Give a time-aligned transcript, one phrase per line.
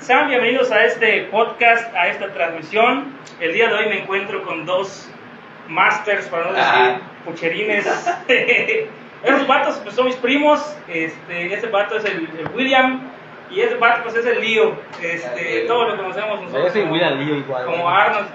[0.00, 3.12] Sean bienvenidos a este podcast, a esta transmisión.
[3.38, 5.08] El día de hoy me encuentro con dos
[5.68, 7.00] masters, para no decir Ah.
[7.24, 7.86] pucherines.
[9.22, 10.76] Esos vatos pues, son mis primos.
[10.88, 13.10] Este, este vato es el, el William
[13.50, 14.74] y ese vato pues, es el Lío.
[15.02, 16.64] Este, todos lo conocemos nosotros.
[16.64, 17.66] Yo soy William Lío igual.
[17.66, 17.88] Como.
[17.88, 18.26] Arnold.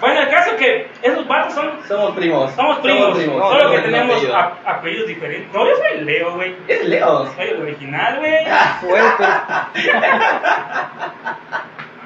[0.00, 1.72] Bueno, el caso que esos vatos son.
[1.86, 2.50] Somos primos.
[2.52, 4.36] Somos primos, solo somos que el mismo tenemos apellido.
[4.36, 5.52] a- apellidos diferentes.
[5.52, 6.54] No, yo soy Leo, güey.
[6.68, 7.26] Es Leo.
[7.36, 8.34] Soy el original, güey.
[8.80, 9.24] Fuerte.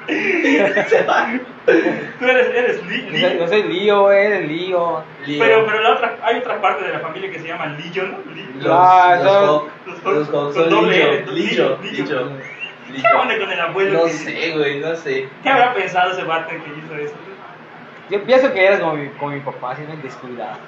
[1.65, 5.03] Tú eres, eres Li- Li- Yo soy Lío, güey, eres Lío.
[5.25, 5.39] Leo.
[5.39, 8.17] Pero, pero la otra, hay otra parte de la familia que se llama Lillo, ¿no?
[8.33, 11.31] Li- Los, Ah, los los los Hawk con son doble Lillo.
[11.31, 11.77] Lillo.
[11.81, 12.29] Lillo.
[12.91, 13.01] Lillo.
[13.01, 13.99] ¿Qué onda con el abuelo?
[13.99, 15.27] No que- sé, güey, no sé.
[15.41, 17.15] ¿Qué habrá pensado ese vato que hizo eso?
[18.09, 20.57] Yo pienso que eres como mi, como mi papá, así en descuidado.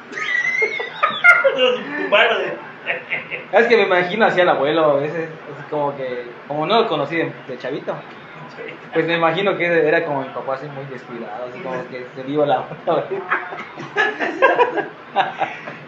[3.52, 6.88] Es que me imagino así al abuelo a veces, así como que, como no lo
[6.88, 7.96] conocí de, de chavito,
[8.94, 12.24] pues me imagino que era como mi papá, así muy descuidado, así como que se
[12.24, 13.04] dio la güey.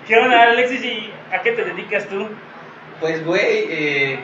[0.08, 0.84] ¿Qué onda, Alexis?
[0.84, 2.28] ¿Y a qué te dedicas tú?
[3.00, 4.20] Pues, güey, eh,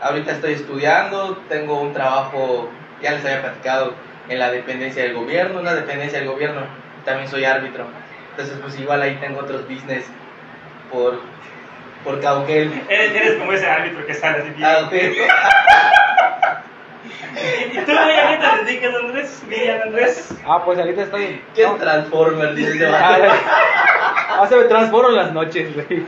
[0.00, 2.70] ahorita estoy estudiando, tengo un trabajo,
[3.02, 3.94] ya les había platicado,
[4.28, 6.62] en la dependencia del gobierno, una dependencia del gobierno,
[7.04, 7.86] también soy árbitro.
[8.30, 10.04] Entonces, pues igual ahí tengo otros business
[10.92, 11.20] por,
[12.04, 12.82] por Cauquel.
[12.88, 14.68] Eres, eres como ese árbitro que sale así bien.
[14.68, 14.92] Ah, ok.
[17.72, 19.42] ¿Y tú, güey, a qué te dedicas, Andrés?
[19.46, 20.34] Miriam, Andrés.
[20.46, 21.42] Ah, pues ahorita estoy...
[21.54, 21.74] ¿Qué no.
[21.74, 22.54] es Transformer?
[22.54, 23.32] Dice ese Ah, vato.
[24.40, 25.86] ah, se me transformo en las noches, güey.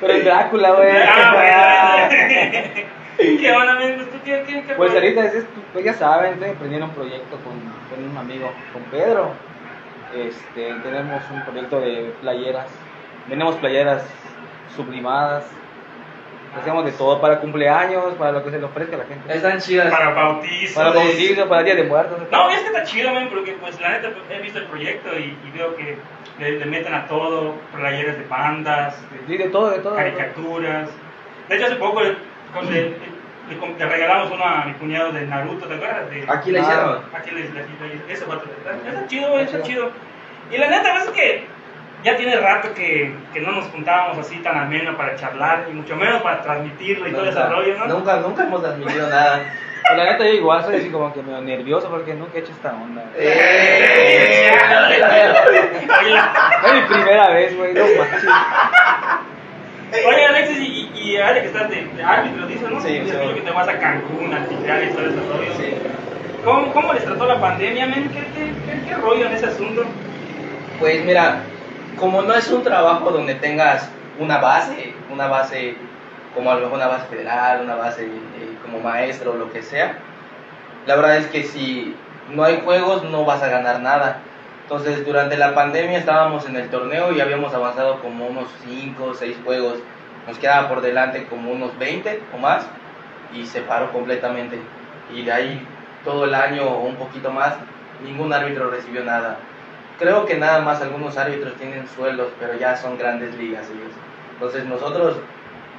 [0.00, 0.90] Pero en Drácula, güey.
[1.08, 2.85] Ah, bueno.
[3.40, 4.04] ¿Qué onda, amigo?
[4.04, 7.36] ¿Tú qué, qué, qué Pues ahorita, es, es- pues ya saben, estoy emprendiendo un proyecto
[7.38, 7.54] con,
[7.90, 9.30] con un amigo, con Pedro.
[10.14, 12.66] Este, tenemos un proyecto de playeras.
[13.28, 14.02] Tenemos playeras
[14.76, 15.44] sublimadas.
[16.60, 19.34] Hacemos de todo para cumpleaños, para lo que se le ofrezca a la gente.
[19.34, 19.90] Están chidas.
[19.90, 20.74] Para bautizo.
[20.74, 20.98] Para sí.
[20.98, 22.18] bautizo, para Día de Muertos.
[22.30, 25.18] No, es que está chido, man, porque pues la neta pues, he visto el proyecto
[25.18, 25.98] y, y veo que
[26.38, 29.70] le, le meten a todo, playeras de bandas, de Sí, de todo.
[29.70, 29.96] de todo.
[29.96, 30.88] caricaturas.
[31.48, 32.00] De hecho, hace poco
[32.46, 36.10] le, con- le- le- le- regalamos uno a mi cuñado de Naruto, ¿te acuerdas?
[36.10, 36.62] De, Aquí la Ah.
[36.62, 37.02] hicieron.
[37.14, 37.50] Aquí le, le-
[38.06, 39.90] le- ese vato, está, está chido, güey, está chido.
[40.50, 41.46] Y la neta, es que
[42.04, 45.96] ya tiene rato que, que no nos juntábamos así tan ameno para charlar, y mucho
[45.96, 47.86] menos para transmitirlo y todo ese rollo, ¿no?
[47.86, 49.42] nunca, nunca hemos admitido nada.
[49.88, 52.50] Pero la neta, yo igual soy así como que medio nervioso porque nunca he hecho
[52.52, 53.04] esta onda.
[53.16, 54.50] Eh,
[54.88, 56.32] Oye, la-
[56.66, 58.24] Es mi primera vez, güey, no manches.
[60.06, 62.80] Oye, Alexis, y, y, ahora que estás de, de árbitro, dices, ¿no?
[62.80, 65.52] Sí, que te vas a Cancún, a Tijuana y todo rollo.
[65.56, 65.74] Sí.
[66.44, 68.08] ¿Cómo, ¿Cómo les trató la pandemia, men?
[68.08, 69.84] ¿Qué, qué, qué, qué rollo en ese asunto?
[70.78, 71.42] Pues mira,
[71.98, 75.76] como no es un trabajo donde tengas una base, una base
[76.34, 79.62] como a lo mejor una base federal, una base eh, como maestro o lo que
[79.62, 79.98] sea,
[80.86, 81.96] la verdad es que si
[82.30, 84.18] no hay juegos no vas a ganar nada.
[84.62, 89.14] Entonces durante la pandemia estábamos en el torneo y habíamos avanzado como unos 5 o
[89.14, 89.78] 6 juegos,
[90.26, 92.66] nos quedaba por delante como unos 20 o más
[93.34, 94.58] y se paró completamente.
[95.14, 95.66] Y de ahí
[96.04, 97.54] todo el año o un poquito más,
[98.04, 99.38] ningún árbitro recibió nada.
[99.98, 103.92] Creo que nada más algunos árbitros tienen sueldos, pero ya son grandes ligas ellos.
[104.34, 105.16] Entonces nosotros,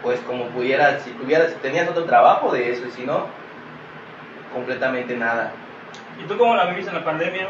[0.01, 3.25] pues como pudieras, si tuvieras, si tenías otro trabajo de eso y si no,
[4.53, 5.51] completamente nada.
[6.19, 7.47] ¿Y tú cómo la viviste en la pandemia?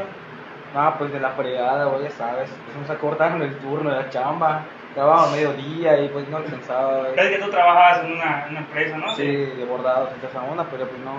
[0.76, 2.50] Ah, pues de la fregada, güey, ya sabes.
[2.66, 4.64] Pues nos acortaron el turno de la chamba.
[4.98, 7.04] Trabajo a mediodía y pues no alcanzaba.
[7.16, 9.16] Ves que tú trabajabas en una, en una empresa, ¿no?
[9.16, 11.12] Sí, de bordados toda esa onda, pero pues no.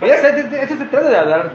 [0.00, 1.52] Pues ya sé, este- este se trata de hablar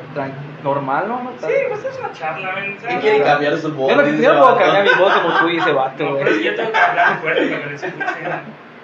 [0.63, 1.31] normal, ¿no?
[1.41, 2.78] Sí, pues es una charla, men.
[2.78, 3.90] ¿Qué quiere cambiar su voz?
[3.90, 4.59] Yo no, dice yo no ese puedo vato.
[4.63, 6.44] cambiar mi voz como tú y ese vato, No, pero es que güey.
[6.44, 8.31] yo tengo que hablar fuerte para que les escuchen.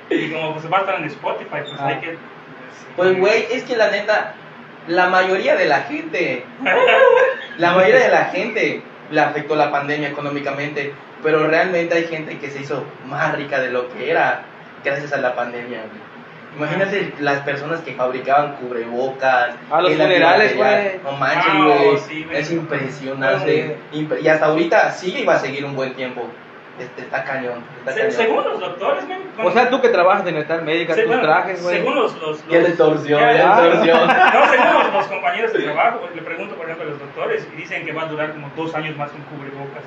[0.09, 1.87] Y como pues va a estar en Spotify, pues Ah.
[1.87, 2.17] hay que...
[2.95, 4.33] Pues güey, es que la neta,
[4.87, 6.45] la mayoría de la gente,
[7.59, 12.49] la mayoría de la gente le afectó la pandemia económicamente, pero realmente hay gente que
[12.49, 14.43] se hizo más rica de lo que era
[14.83, 15.79] gracias a la pandemia.
[15.79, 16.07] güey.
[16.57, 19.51] Imagínate las personas que fabricaban cubrebocas.
[19.69, 20.99] A los el funerales, güey.
[21.03, 21.97] No manches, Ah, güey.
[21.99, 22.37] sí, güey.
[22.39, 23.77] es impresionante.
[23.93, 26.25] Imp- y hasta ahorita sigue y va a seguir un buen tiempo.
[26.79, 27.63] Este, está cañón.
[27.79, 28.11] Está Se- cañón.
[28.13, 31.23] según los doctores, men, O sea, tú que trabajas de metal médica, se- tus bueno,
[31.23, 31.77] trajes, güey.
[31.77, 32.15] Según los...
[32.21, 33.93] los, Ya le los- ya- le torció.
[34.05, 37.55] No, según los, los compañeros de trabajo, le pregunto, por ejemplo, a los doctores y
[37.57, 39.83] dicen que va a durar como dos años más un cubrebocas.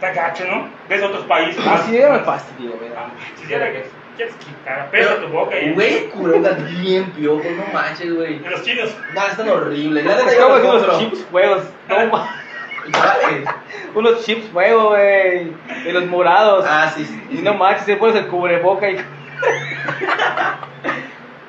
[0.00, 0.66] Está gacho, ¿no?
[0.88, 1.62] Ves otros países.
[1.66, 2.90] Así ya me fastidio, güey.
[2.96, 3.84] Ah, quisiera que
[4.16, 5.72] quieres quitar, pesa tu boca y...
[5.72, 8.38] Güey, cubrebocas bien piojos, no manches, güey.
[8.38, 8.96] De los chinos.
[9.14, 10.04] No, están horribles.
[10.04, 11.64] Pues como los unos chips fuegos.
[11.88, 12.34] No, ma-
[12.92, 13.48] ¿Cuáles?
[13.94, 15.52] unos chips fuego, güey.
[15.84, 16.64] De los morados.
[16.66, 17.22] Ah, sí, sí.
[17.30, 18.96] Y no manches, te pones el cubreboca y.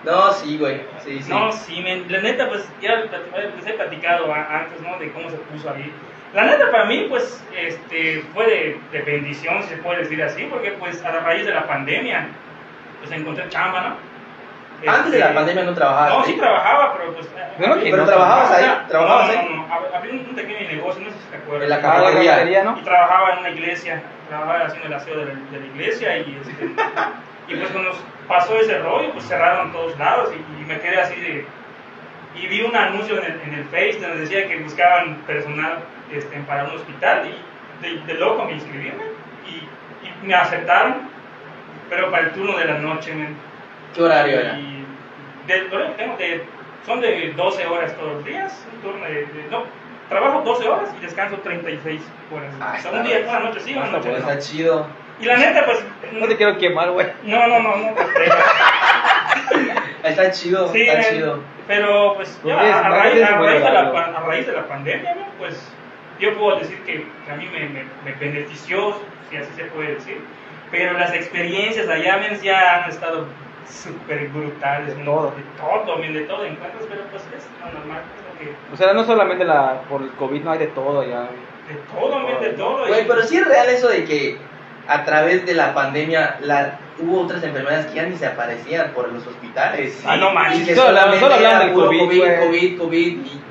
[0.04, 0.82] No, sí, güey.
[1.06, 1.30] Sí, sí.
[1.30, 4.98] No, sí, men, la neta, pues ya les he platicado antes, ¿no?
[4.98, 5.94] De cómo se puso ahí.
[6.34, 10.44] La neta, para mí, pues, este, fue de, de bendición, si se puede decir así,
[10.50, 12.28] porque, pues, a la raíz de la pandemia,
[13.00, 14.12] pues encontré chamba, ¿no?
[14.92, 16.14] Antes de la Este, pandemia no trabajabas.
[16.20, 17.28] No, sí trabajaba, pero pues.
[17.60, 19.48] Pero no trabajabas ahí, sea, trabajabas no, ahí.
[19.50, 21.64] no, no, abrí un, pequeño negocio, no sé si te acuerdas.
[21.64, 22.32] En la Ah, cafetería.
[22.32, 22.78] cafetería, ¿no?
[22.80, 26.40] Y trabajaba en una iglesia, trabajaba haciendo el aseo de la, de la iglesia y,
[26.42, 26.66] este,
[27.48, 27.92] y pues cuando
[28.28, 31.46] pasó ese rollo, pues cerraron todos lados y, y me quedé así de...
[32.34, 35.80] Y vi un anuncio en el, en el Face donde decía que buscaban personal
[36.14, 38.92] este, para un hospital y de, de loco me inscribí
[39.48, 39.56] y,
[40.08, 41.10] y me aceptaron,
[41.90, 43.14] pero para el turno de la noche.
[43.14, 43.36] men.
[43.96, 44.58] ¿Qué horario era?
[44.58, 44.86] Y
[45.48, 45.62] de-
[45.98, 46.44] tengo de-
[46.86, 49.64] son de 12 horas todos los días, un turno de, de- no,
[50.10, 52.02] trabajo 12 horas y descanso 36
[52.34, 52.54] horas.
[52.62, 54.26] Ah, o sea, un día, una noche sí, una Está noche bueno.
[54.26, 54.32] no.
[54.32, 54.88] Está chido.
[55.20, 55.84] Y la neta, pues,
[56.14, 57.08] No te quiero quemar, güey.
[57.24, 58.08] no, no, no, no, pues,
[60.04, 61.40] Está chido, sí, está eh, chido.
[61.68, 64.64] pero pues Pues ya es- a, raíz, a raíz de la, a raíz de la
[64.68, 65.62] pandemia, pues
[66.22, 68.96] yo puedo decir que, que a mí me, me, me benefició,
[69.30, 70.20] si así se puede decir,
[70.72, 73.26] pero las experiencias allá men, ya han estado
[73.70, 74.96] súper brutales.
[74.98, 75.32] De todo.
[75.36, 78.74] De todo, men, de todo encuentras, pero pues es lo normal, es lo que...
[78.74, 81.22] O sea, no solamente la, por el COVID, no hay de todo ya.
[81.68, 82.88] De todo, men, de todo.
[82.88, 84.38] Güey, y- pero sí es real eso de que
[84.88, 89.10] a través de la pandemia la, hubo otras enfermedades que ya ni se aparecían por
[89.12, 90.04] los hospitales.
[90.06, 90.76] Ah, no manches.
[90.78, 92.40] Solo solo hablan era del COVID, COVID, güey.
[92.40, 93.08] COVID, COVID.
[93.26, 93.42] y-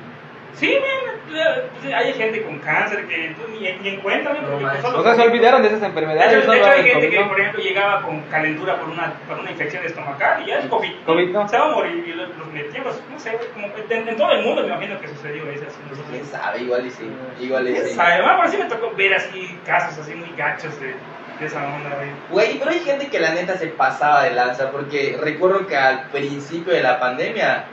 [0.55, 4.59] Sí, men, pues, hay gente con cáncer que tú ni, ni en cuenta, men, No
[4.59, 6.33] pues, solo O sea, se olvidaron de esas De enfermedades.
[6.33, 7.27] hecho, solo de hecho, hay gente COVID, que, ¿no?
[7.29, 10.91] por ejemplo, llegaba con calentura por una, por una infección estomacal y ya es COVID.
[11.05, 11.47] COVID, ¿no?
[11.47, 14.31] Se va a morir y los, los metían, pues, no sé, como en, en todo
[14.31, 15.65] el mundo me imagino que sucedió eso.
[15.87, 17.09] Pues, quién sabe, igual y sí.
[17.39, 17.93] Igual y ¿Quién sí.
[17.95, 18.21] sabe?
[18.21, 20.95] Bueno, por sí me tocó ver así casos así muy gachos de,
[21.39, 22.09] de esa onda, güey.
[22.29, 26.07] Güey, pero hay gente que la neta se pasaba de lanza, porque recuerdo que al
[26.09, 27.65] principio de la pandemia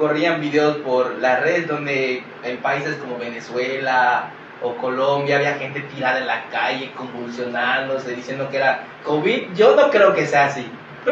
[0.00, 4.30] corrían videos por las redes donde en países como Venezuela
[4.62, 9.52] o Colombia había gente tirada en la calle, convulsionándose, diciendo que era COVID.
[9.54, 10.66] Yo no creo que sea así.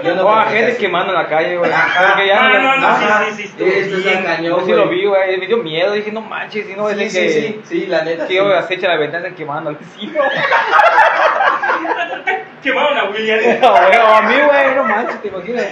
[0.04, 0.80] Yo no O a creo que gente así.
[0.82, 1.70] quemando en la calle, güey.
[1.72, 2.08] Ajá.
[2.12, 3.24] Porque ya Ah, no, no, Ajá.
[3.30, 4.18] sí, sí, sí, bien.
[4.18, 4.98] es cañón, Yo sí lo güey.
[5.00, 5.38] vi, güey.
[5.38, 5.92] Me dio miedo.
[5.92, 7.30] Dije, no manches, si no Sí, es sí, que.
[7.30, 8.24] sí, sí, la neta.
[8.24, 8.34] Que sí.
[8.36, 10.12] yo acecha la ventana quemando al vecino.
[12.62, 13.38] Quemaron a William.
[13.60, 15.64] No, güey, o a mí, güey, no manches, te imaginas.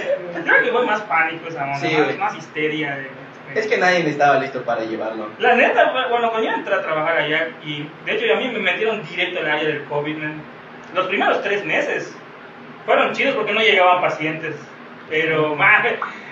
[0.47, 2.95] Creo que fue más pánico esa onda, Sí, más, más histeria.
[2.95, 5.29] de- de- Es que nadie estaba listo para llevarlo.
[5.39, 8.59] La neta, bueno, cuando yo entré a trabajar allá, y de hecho a mí me
[8.59, 10.41] metieron directo al área del COVID, man.
[10.93, 12.15] Los primeros tres meses
[12.85, 14.55] fueron chidos porque no llegaban pacientes,
[15.09, 15.83] pero man,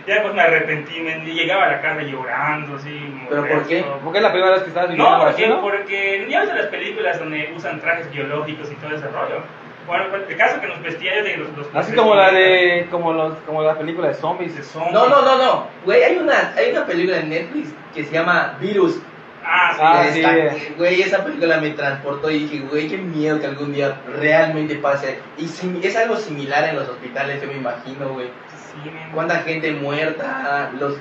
[0.07, 3.13] ya pues me arrepentí, y llegaba a la casa llorando, así.
[3.29, 3.81] ¿Pero por qué?
[3.81, 3.99] molesto.
[4.03, 5.61] Porque es la primera vez que estabas viviendo No, así, porque, ¿no?
[5.61, 9.41] porque ya ves en las películas donde usan trajes biológicos y todo ese rollo.
[9.87, 12.87] Bueno, pues, el caso que nos vestían de los, los Así como la de.
[12.89, 14.55] Como, los, como la película de zombies.
[14.55, 14.93] de zombies.
[14.93, 15.67] No, no, no, no.
[15.85, 18.99] Güey, hay una, hay una película en Netflix que se llama Virus.
[19.47, 19.71] Ah,
[20.11, 20.23] sí.
[20.25, 20.73] Ah, Está- sí.
[20.77, 25.19] Güey, esa película me transportó y dije, güey, qué miedo que algún día realmente pase.
[25.37, 28.27] Y sim- es algo similar en los hospitales, yo me imagino, güey.
[28.27, 28.89] sí.
[29.13, 30.95] Cuánta gente muerta, los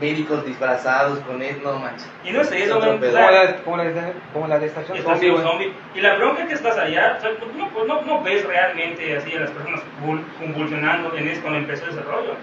[0.00, 2.08] médicos disfrazados con eso, no manches.
[2.24, 3.12] Y no sé, Es eso, otro man, o pedo.
[3.12, 5.72] sea, Como la, como, la, de- como la de estación zombie, zombie.
[5.94, 8.44] Y la bronca es que estás allá, o sea, tú no, pues, no, no ves
[8.46, 12.34] realmente así a las personas convul- convulsionando en eso cuando empezó ese rollo.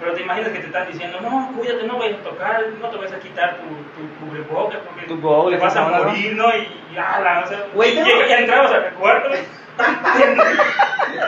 [0.00, 2.96] Pero te imaginas que te están diciendo, no, cuídate, no vayas a tocar, no te
[2.96, 6.04] vayas a quitar tu, tu cubrebocas porque Tu te vas a ¿no?
[6.04, 6.56] morir, ¿no?
[6.56, 9.28] Y, y ala, o sea, Güey, y tengo- llega- ya entrabas al cuarto,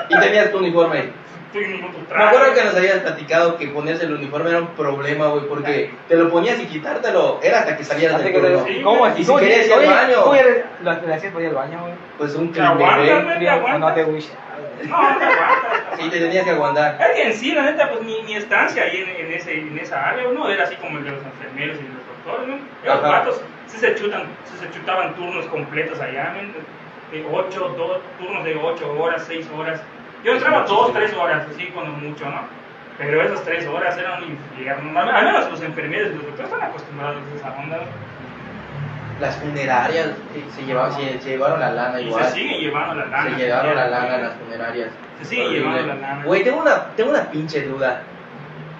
[0.08, 1.10] Y tenías tu uniforme.
[1.54, 5.90] Me acuerdo que nos habías platicado que ponerse el uniforme era un problema, güey, porque
[6.08, 8.64] te lo ponías y quitártelo era hasta que salieras del turno.
[8.82, 9.20] ¿Cómo así?
[9.20, 10.22] Y si ¿Cómo querías ir al baño.
[10.22, 10.34] ¿Cómo
[10.82, 11.94] lo le hacías para ir al baño, güey?
[12.18, 13.58] Pues un bebé.
[13.60, 13.78] güey.
[13.78, 14.28] No, te wish.
[14.82, 15.82] No, te aguantas.
[15.96, 16.98] Sí, te tenías que aguantar.
[17.00, 19.78] Es que en sí, la neta, pues mi, mi estancia ahí en, en ese, en
[19.78, 22.56] esa área no era así como el de los enfermeros y de los doctores, ¿no?
[22.84, 27.12] Los vatos sí se, chutan, sí se chutaban turnos completos allá, ¿no?
[27.12, 29.80] De 8, dos, turnos de 8 horas, 6 horas.
[30.24, 32.40] Yo entraba 2, 3 horas, así cuando mucho, ¿no?
[32.98, 34.98] Pero esas 3 horas eran un infierno.
[35.00, 37.78] Al menos los enfermeros y los doctores están acostumbrados a esa onda.
[39.20, 40.08] Las funerarias
[40.56, 42.24] se, llevaban, se, se llevaron la lana Y igual.
[42.24, 43.30] se siguen llevando la lana.
[43.30, 44.88] Se llevaron la lana las funerarias.
[45.20, 45.60] Se sigue Horrible.
[45.60, 46.24] llevando la lana.
[46.24, 48.02] Güey, tengo una, tengo una pinche duda.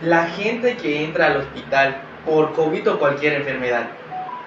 [0.03, 1.97] La gente que entra al hospital
[2.27, 3.85] por COVID o cualquier enfermedad,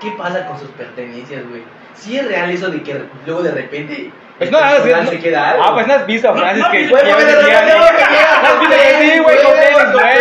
[0.01, 1.63] ¿qué pasa con sus pertenencias, güey?
[1.93, 5.51] Si es real eso de que luego de repente Pues no, personal no, se queda
[5.51, 5.63] algo.
[5.63, 7.47] Ah, pues no has visto a No, Francis no, que güey, lleva güey, ese no,
[7.47, 7.79] día, no, no, ¿no?
[7.79, 10.15] no, no, ¿No has visto que sí, güey, con tenis, güey?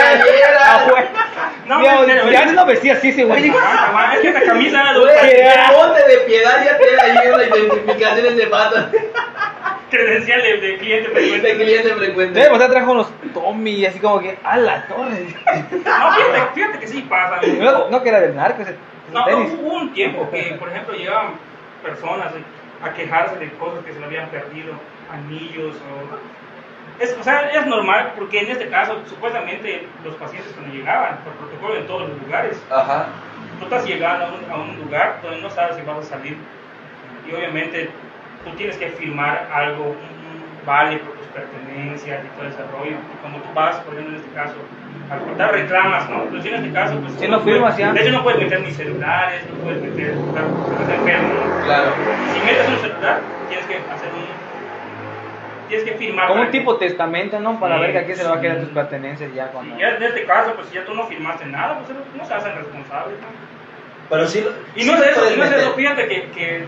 [0.56, 0.86] Ah.
[1.66, 1.80] No,
[2.30, 3.48] si antes no vestía así ese güey.
[3.48, 4.92] Es que la camisa era
[6.06, 8.86] de piedad ya da ahí una identificación de patas.
[9.90, 11.48] credencial de, de cliente frecuente.
[11.48, 12.38] De cliente frecuente.
[12.38, 15.26] Debe pasar trajo unos Tommy, así como que, a la torre.
[15.84, 17.40] No, fíjate, fíjate que sí pasa.
[17.46, 18.76] No, no que era del narco ese,
[19.12, 19.52] No, tenis.
[19.60, 21.32] hubo un tiempo que, por ejemplo, llegaban
[21.82, 22.32] personas
[22.84, 24.74] a quejarse de cosas que se le habían perdido,
[25.10, 27.02] anillos o...
[27.02, 31.32] Es, o sea, es normal porque en este caso, supuestamente, los pacientes cuando llegaban, por
[31.34, 33.06] protocolo en todos los lugares, Ajá.
[33.58, 36.36] tú estás llegando a un, a un lugar donde no sabes si vas a salir
[37.26, 37.90] y obviamente
[38.44, 42.96] tú tienes que firmar algo, un, un vale por tus pertenencias y todo ese rollo.
[42.96, 44.54] Y cuando tú vas, por ejemplo, en este caso,
[45.10, 46.24] al contar reclamas, ¿no?
[46.24, 47.12] Pues en este caso, pues...
[47.14, 47.92] Si no firmas, ya.
[47.92, 50.14] De hecho, no puedes meter ni celulares, no puedes meter...
[50.32, 51.64] Claro, estás enfermo, ¿no?
[51.64, 51.92] Claro.
[52.32, 54.24] Si metes un celular, tienes que hacer un...
[55.68, 56.28] Tienes que firmar.
[56.28, 57.58] Como un tipo testamento, ¿no?
[57.58, 59.74] Para Sí, ver que aquí se le va a quedar tus pertenencias ya cuando...
[59.76, 62.34] Y ya en este caso, pues si ya tú no firmaste nada, pues no se
[62.34, 63.26] hacen responsables, ¿no?
[64.10, 64.42] Pero sí.
[64.42, 66.66] lo- Y sí no es eso, no es eso, fíjate que, que eh,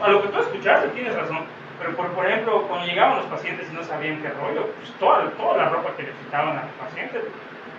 [0.00, 1.40] a lo que tú escuchaste tienes razón.
[1.80, 5.28] Pero por, por ejemplo, cuando llegaban los pacientes y no sabían qué rollo, pues toda,
[5.30, 7.20] toda la ropa que le quitaban al paciente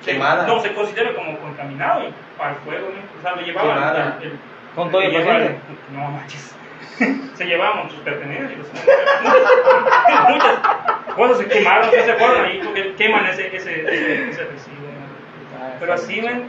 [0.06, 0.48] Quemada.
[0.48, 3.20] no se considera como contaminado y para el fuego, ¿no?
[3.20, 4.18] O sea, lo llevaban Quemada.
[4.22, 4.40] el- el-
[4.76, 5.62] Con todo el le llevaban- paciente.
[5.94, 6.56] No manches.
[7.38, 8.68] se llevaban sus pertenencias y los
[10.30, 10.60] muchas
[11.16, 14.88] cosas se quemaron, que se fueron ahí porque queman ese, ese, ese, ese residuo.
[14.88, 15.58] ¿no?
[15.66, 16.44] Ah, Pero así, ven.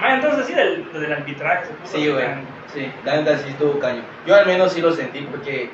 [0.00, 2.24] Ah, entonces sí, del, del arbitraje se Sí, güey.
[2.72, 4.02] Sí, la neta sí estuvo caño.
[4.26, 5.70] Yo al menos sí lo sentí porque,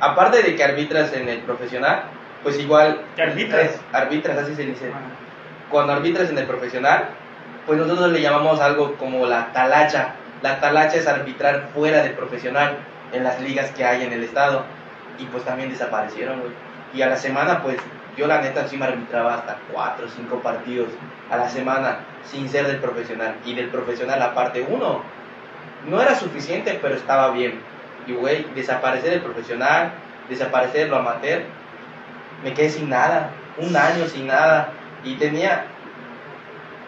[0.00, 2.04] aparte de que arbitras en el profesional,
[2.42, 3.00] pues igual.
[3.16, 3.80] ¿Que arbitras?
[3.92, 4.92] Arbitras, así se dice.
[4.94, 4.98] Ah.
[5.70, 7.08] Cuando arbitras en el profesional,
[7.66, 10.14] pues nosotros le llamamos algo como la talacha.
[10.42, 12.76] La talacha es arbitrar fuera del profesional
[13.12, 14.64] en las ligas que hay en el estado.
[15.18, 16.52] Y pues también desaparecieron, güey.
[16.92, 17.78] Y a la semana, pues
[18.16, 20.88] yo la neta sí me arbitraba hasta cuatro o cinco partidos
[21.30, 23.36] a la semana sin ser del profesional.
[23.44, 25.02] Y del profesional, aparte, uno,
[25.88, 27.60] no era suficiente, pero estaba bien.
[28.06, 29.92] Y, güey, desaparecer el profesional,
[30.28, 31.42] desaparecer lo amateur,
[32.42, 34.68] me quedé sin nada, un año sin nada.
[35.04, 35.66] Y tenía...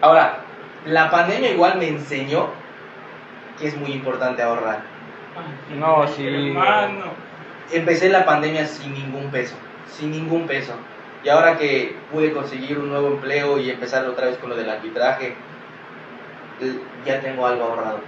[0.00, 0.38] Ahora,
[0.87, 2.49] la pandemia igual me enseñó
[3.58, 4.80] que es muy importante ahorrar.
[5.76, 6.26] No, sí.
[6.26, 7.04] Hermano.
[7.73, 9.56] Empecé la pandemia sin ningún peso,
[9.90, 10.73] sin ningún peso.
[11.25, 14.70] Y ahora que pude conseguir un nuevo empleo y empezar otra vez con lo del
[14.70, 15.35] arbitraje,
[16.61, 18.00] l- ya tengo algo ahorrado.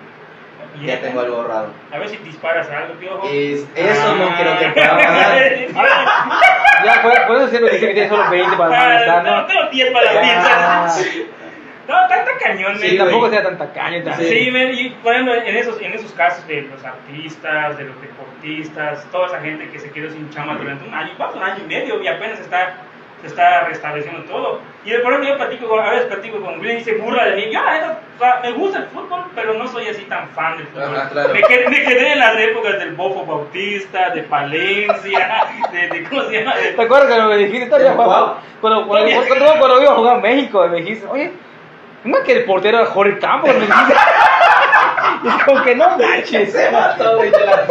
[0.85, 1.69] Ya tengo algo ahorrado.
[1.93, 3.27] A ver si disparas algo, piojo.
[3.33, 4.37] Es, eso no Ah.
[4.38, 5.43] creo que pueda pasar.
[6.85, 9.47] Ya, por, por eso siempre dije que tienes solo 20 para Ah, molestar, no, ¿no?
[9.47, 10.13] tengo 10 para Ya.
[10.15, 11.03] la pieza.
[11.89, 14.05] No, tanta cañón, Sí, tampoco sea tan tacaño.
[14.05, 17.85] tan- Sí, men, y por ejemplo, en esos, en esos casos de los artistas, de
[17.85, 21.43] los deportistas, toda esa gente que se quedó sin chama durante un año, va un
[21.43, 22.75] año y medio y apenas está,
[23.23, 24.61] se está restableciendo todo.
[24.88, 27.37] Y por ejemplo, yo platico con, a veces platico con William y se burla de
[27.37, 27.52] mí.
[27.52, 30.57] Yo, la neta, o sea, me gusta el fútbol, pero no soy así tan fan
[30.57, 30.97] del fútbol.
[30.97, 31.35] Ajá, claro.
[31.35, 36.23] me, quedé, me quedé en las épocas del Bofo Bautista, de Palencia, de, de ¿cómo
[36.23, 36.57] se llama?
[36.57, 38.40] De- ¿Te acuerdas cuando me dijiste todavía ¿El jugaba?
[38.61, 41.33] Cuando, cuando, cuando, cuando iba a jugar a México, me dijiste, oye,
[42.04, 43.95] no que el portero era Jorge Campos, me dijiste.
[45.23, 46.52] Y como que no manches.
[46.52, 47.66] Se mató, güey, te la.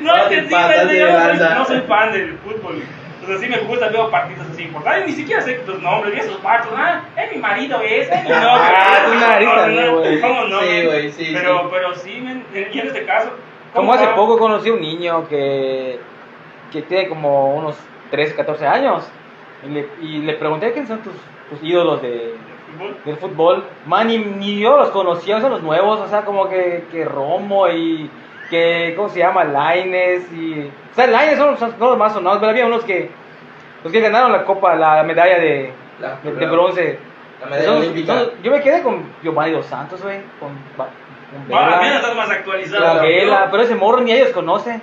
[0.00, 0.54] No, es que sí,
[0.88, 2.82] de no soy fan del fútbol.
[3.24, 5.06] O sea, sí me gusta, veo partidos así importantes.
[5.06, 6.72] Ni siquiera sé los nombres, y esos vatos.
[6.76, 8.48] Ah, es mi marido ese, es mi novio.
[8.50, 10.20] Ah, ese, tú no, nariz no, también, no, güey.
[10.20, 10.60] ¿Cómo no?
[10.60, 11.66] Sí, güey, sí, Pero, sí.
[11.70, 13.30] pero sí, men, y en este caso.
[13.72, 14.14] Como ¿cómo hace va?
[14.14, 15.98] poco conocí a un niño que,
[16.70, 17.76] que tiene como unos
[18.10, 19.08] 13, 14 años.
[19.66, 21.14] Y le, y le pregunté quiénes son tus,
[21.48, 22.34] tus ídolos de,
[22.76, 22.96] ¿Fútbol?
[23.04, 23.64] del fútbol.
[23.86, 27.68] Man, ni, ni yo los conocía, son los nuevos, o sea, como que, que Romo
[27.68, 28.10] y
[28.54, 29.44] que, ¿cómo se llama?
[29.44, 30.70] Laines y...
[30.92, 33.10] O sea, Laines son, son los más sonados, pero había unos que,
[33.82, 36.98] los que ganaron la copa, la medalla de, La- de, de bronce.
[37.40, 38.14] La medalla Son- olímpica.
[38.18, 42.16] son- yo me quedé con Giovanni Dos Santos, güey, con, con al Vela, menos estás
[42.16, 43.02] más actualizado.
[43.02, 44.80] Vela, pero ese morro ni ellos conocen.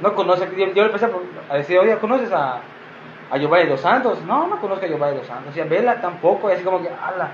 [0.00, 1.10] No, conoce, yo, yo le empecé a,
[1.52, 2.58] a decir, oye, ¿conoces a,
[3.30, 4.22] a Giovanni Dos Santos?
[4.22, 5.56] No, no conozco a Giovanni Dos Santos.
[5.56, 7.30] Y a Vela tampoco, y así como que, ala.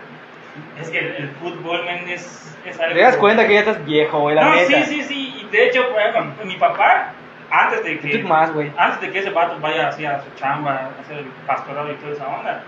[0.81, 2.95] Es que el, el fútbol, men, es, es algo.
[2.95, 4.83] Te das cuenta que ya estás viejo, güey, la No, neta.
[4.85, 5.41] sí, sí, sí.
[5.43, 7.13] Y de hecho, por ejemplo, mi papá,
[7.51, 8.19] antes de que.
[8.23, 11.91] Más, antes de que ese vato vaya así a su chamba, a hacer el pastorado
[11.91, 12.63] y toda esa onda,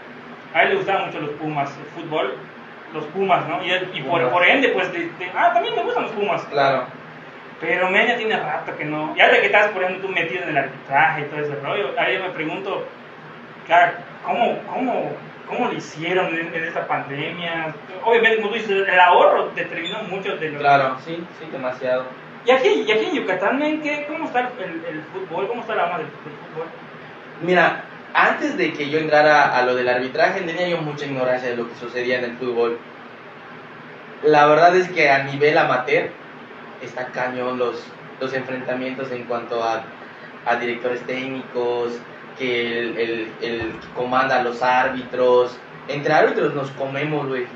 [0.55, 2.37] a él le gustaban mucho los Pumas, el fútbol,
[2.93, 3.63] los Pumas, ¿no?
[3.65, 6.43] Y, él- y por, ende, pues, de- de- ah, también me gustan los Pumas.
[6.47, 6.85] Claro.
[7.61, 9.15] Pero men, ya tiene rato que no.
[9.17, 11.95] Ya de que estás, por ejemplo, tú metido en el arbitraje y todo ese rollo,
[11.97, 12.85] ahí yo me pregunto,
[13.67, 13.93] claro,
[14.25, 15.13] ¿cómo, cómo,
[15.53, 17.75] cómo lo hicieron en, en esta pandemia?
[18.05, 22.05] Obviamente, como tú dices, el ahorro determinó mucho de lo Claro, sí, sí, demasiado.
[22.45, 25.47] Y aquí, y aquí en Yucatán, ¿qué- ¿cómo está el, el fútbol?
[25.49, 26.67] ¿Cómo está la del, del fútbol?
[27.43, 31.57] Mira, antes de que yo entrara a lo del arbitraje, tenía yo mucha ignorancia de
[31.57, 32.79] lo que sucedía en el fútbol.
[34.25, 36.11] La verdad es que a nivel amateur
[36.83, 37.87] está cañón los,
[38.21, 39.83] los enfrentamientos en cuanto a
[40.45, 41.93] a directores técnicos,
[42.43, 45.57] que el, el, el que comanda a los árbitros.
[45.87, 47.47] Entre árbitros nos comemos, güey.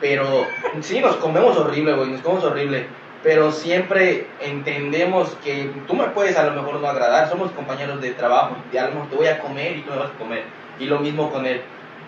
[0.00, 0.46] Pero
[0.82, 2.86] sí, nos comemos horrible, güey, nos comemos horrible.
[3.22, 8.10] Pero siempre entendemos que tú me puedes a lo mejor no agradar, somos compañeros de
[8.10, 10.44] trabajo, y a lo mejor te voy a comer y tú me vas a comer.
[10.78, 11.62] Y lo mismo con él.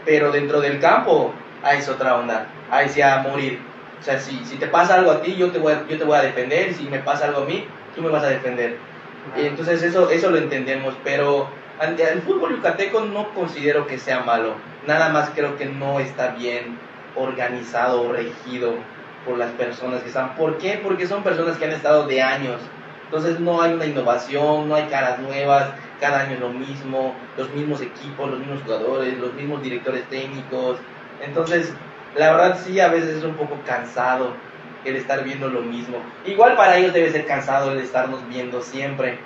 [0.05, 1.33] Pero dentro del campo,
[1.63, 3.59] ahí es otra onda, ahí sí a morir.
[3.99, 6.05] O sea, si, si te pasa algo a ti, yo te, voy a, yo te
[6.05, 7.65] voy a defender, si me pasa algo a mí,
[7.97, 8.77] tú me vas a defender.
[9.37, 11.49] Y entonces eso, eso lo entendemos, pero
[11.81, 14.55] el fútbol yucateco no considero que sea malo,
[14.87, 16.79] nada más creo que no está bien
[17.17, 18.75] organizado o regido
[19.25, 20.35] por las personas que están.
[20.35, 20.81] ¿Por qué?
[20.83, 22.61] Porque son personas que han estado de años.
[23.05, 25.71] Entonces no hay una innovación, no hay caras nuevas,
[26.01, 30.79] cada año lo mismo, los mismos equipos, los mismos jugadores, los mismos directores técnicos.
[31.23, 31.73] Entonces,
[32.17, 34.35] la verdad sí, a veces es un poco cansado
[34.85, 35.99] el estar viendo lo mismo.
[36.27, 39.19] Igual para ellos debe ser cansado el estarnos viendo siempre.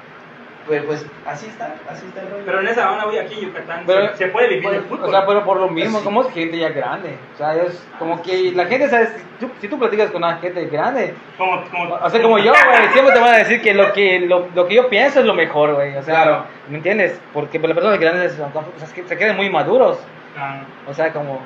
[0.67, 2.43] Pues, pues así está, así está el rollo.
[2.47, 5.09] Pero en esa onda voy aquí en Yucatán, Pero- se, se puede vivir el fútbol.
[5.09, 6.05] O sea, pero por lo mismo, Sí.
[6.05, 7.17] somos gente ya grande.
[7.35, 9.11] O sea, es como que la gente, ¿sabes?
[9.11, 12.53] Si tú, si tú platicas con una gente grande, como, como, o sea, como yo,
[12.53, 15.27] güey, siempre te van a decir que lo que, lo, lo que yo pienso es
[15.27, 15.97] lo mejor, güey.
[15.97, 16.45] O sea, Claro.
[16.69, 17.21] ¿me entiendes?
[17.33, 19.99] Porque las personas grandes o sea, es que se quedan muy maduros.
[20.39, 21.41] Ah, O sea, como,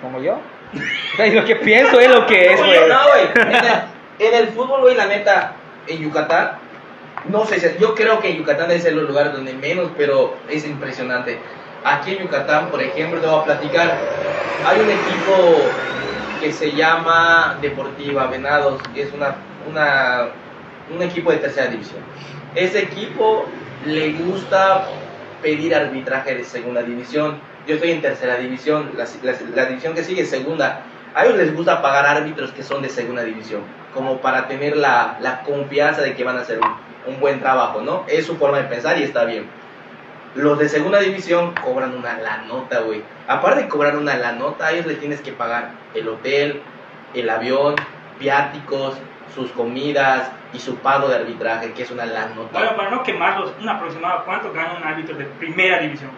[0.00, 0.34] como yo.
[0.74, 2.88] O sea, y lo que pienso es lo que es, Como güey.
[2.88, 3.46] no, güey.
[3.46, 3.72] En el,
[4.18, 5.52] en el fútbol, güey, la neta,
[5.86, 6.52] en Yucatán,
[7.28, 11.38] no sé, yo creo que Yucatán es el lugar donde menos, pero es impresionante.
[11.84, 13.98] Aquí en Yucatán, por ejemplo, te voy a platicar,
[14.62, 15.80] hay un equipo
[16.40, 19.36] que se llama Deportiva Venados, que es una,
[19.68, 20.28] una,
[20.94, 22.00] un equipo de tercera división.
[22.54, 23.46] Ese equipo
[23.84, 24.86] le gusta
[25.40, 27.38] pedir arbitraje de segunda división.
[27.66, 30.82] Yo estoy en tercera división, la, la- la división que sigue es segunda.
[31.14, 33.62] A ellos les gusta pagar árbitros que son de segunda división,
[33.94, 36.70] como para tener la, la confianza de que van a hacer un,
[37.06, 38.04] un buen trabajo, ¿no?
[38.08, 39.46] Es su forma de pensar y está bien.
[40.34, 43.02] Los de segunda división cobran una la nota, güey.
[43.28, 46.62] Aparte de cobrar una la nota, a ellos les tienes que pagar el hotel,
[47.14, 47.76] el avión,
[48.18, 48.94] viáticos,
[49.34, 52.58] sus comidas y su pago de arbitraje, que es una la nota.
[52.58, 56.10] Bueno, para no quemarlos, un aproximado, ¿cuánto gana un árbitro de primera división?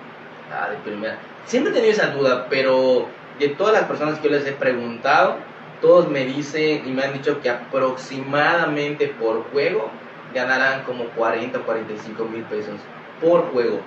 [0.53, 1.19] Ah, de primera.
[1.47, 5.37] Siempre he tenido esa duda, pero de todas las personas que yo les he preguntado,
[5.81, 9.91] todos me dicen y me han dicho que aproximadamente por juego
[10.35, 12.75] ganarán como 40 o 45 mil pesos
[13.21, 13.81] por juego.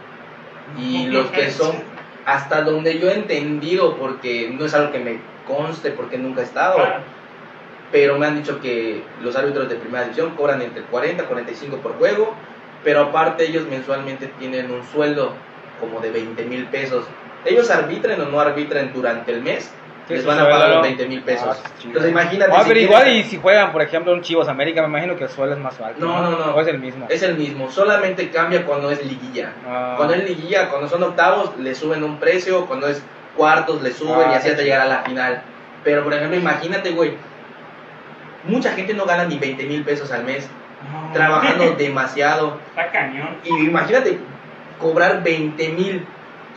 [0.78, 1.76] Y los que son,
[2.26, 6.44] hasta donde yo he entendido, porque no es algo que me conste, porque nunca he
[6.44, 6.78] estado,
[7.92, 11.78] pero me han dicho que los árbitros de primera división cobran entre 40 y 45
[11.78, 12.34] por juego,
[12.84, 15.34] pero aparte ellos mensualmente tienen un sueldo
[15.80, 17.06] como de 20 mil pesos.
[17.46, 19.72] Ellos arbitren o no arbitren durante el mes,
[20.10, 20.76] les van a pagar sueldo.
[20.76, 21.62] los 20 mil pesos.
[21.63, 21.70] Ah.
[21.84, 22.52] Entonces imagínate.
[22.52, 25.15] Ah, si pero tienes- igual, y si juegan, por ejemplo, un Chivos América, me imagino
[25.15, 26.06] que el suelo es más alto.
[26.06, 26.56] No, no, no.
[26.56, 27.06] O es el mismo.
[27.10, 29.54] Es el mismo, solamente cambia cuando es liguilla.
[29.67, 29.93] Ah.
[29.98, 33.04] Cuando es liguilla, cuando son octavos, le suben un precio, cuando es
[33.36, 35.41] cuartos, le suben Ah, y así qué hasta llegar a la final.
[35.84, 37.13] Pero, por ejemplo, imagínate, güey,
[38.46, 40.48] mucha gente no gana ni 20 mil pesos al mes,
[40.91, 41.12] No.
[41.13, 42.60] trabajando demasiado.
[42.70, 43.30] Está cañón.
[43.43, 44.20] Y imagínate
[44.80, 46.06] cobrar 20 mil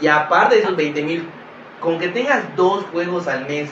[0.00, 1.28] y aparte de esos 20 mil,
[1.80, 3.70] con que tengas dos juegos al mes,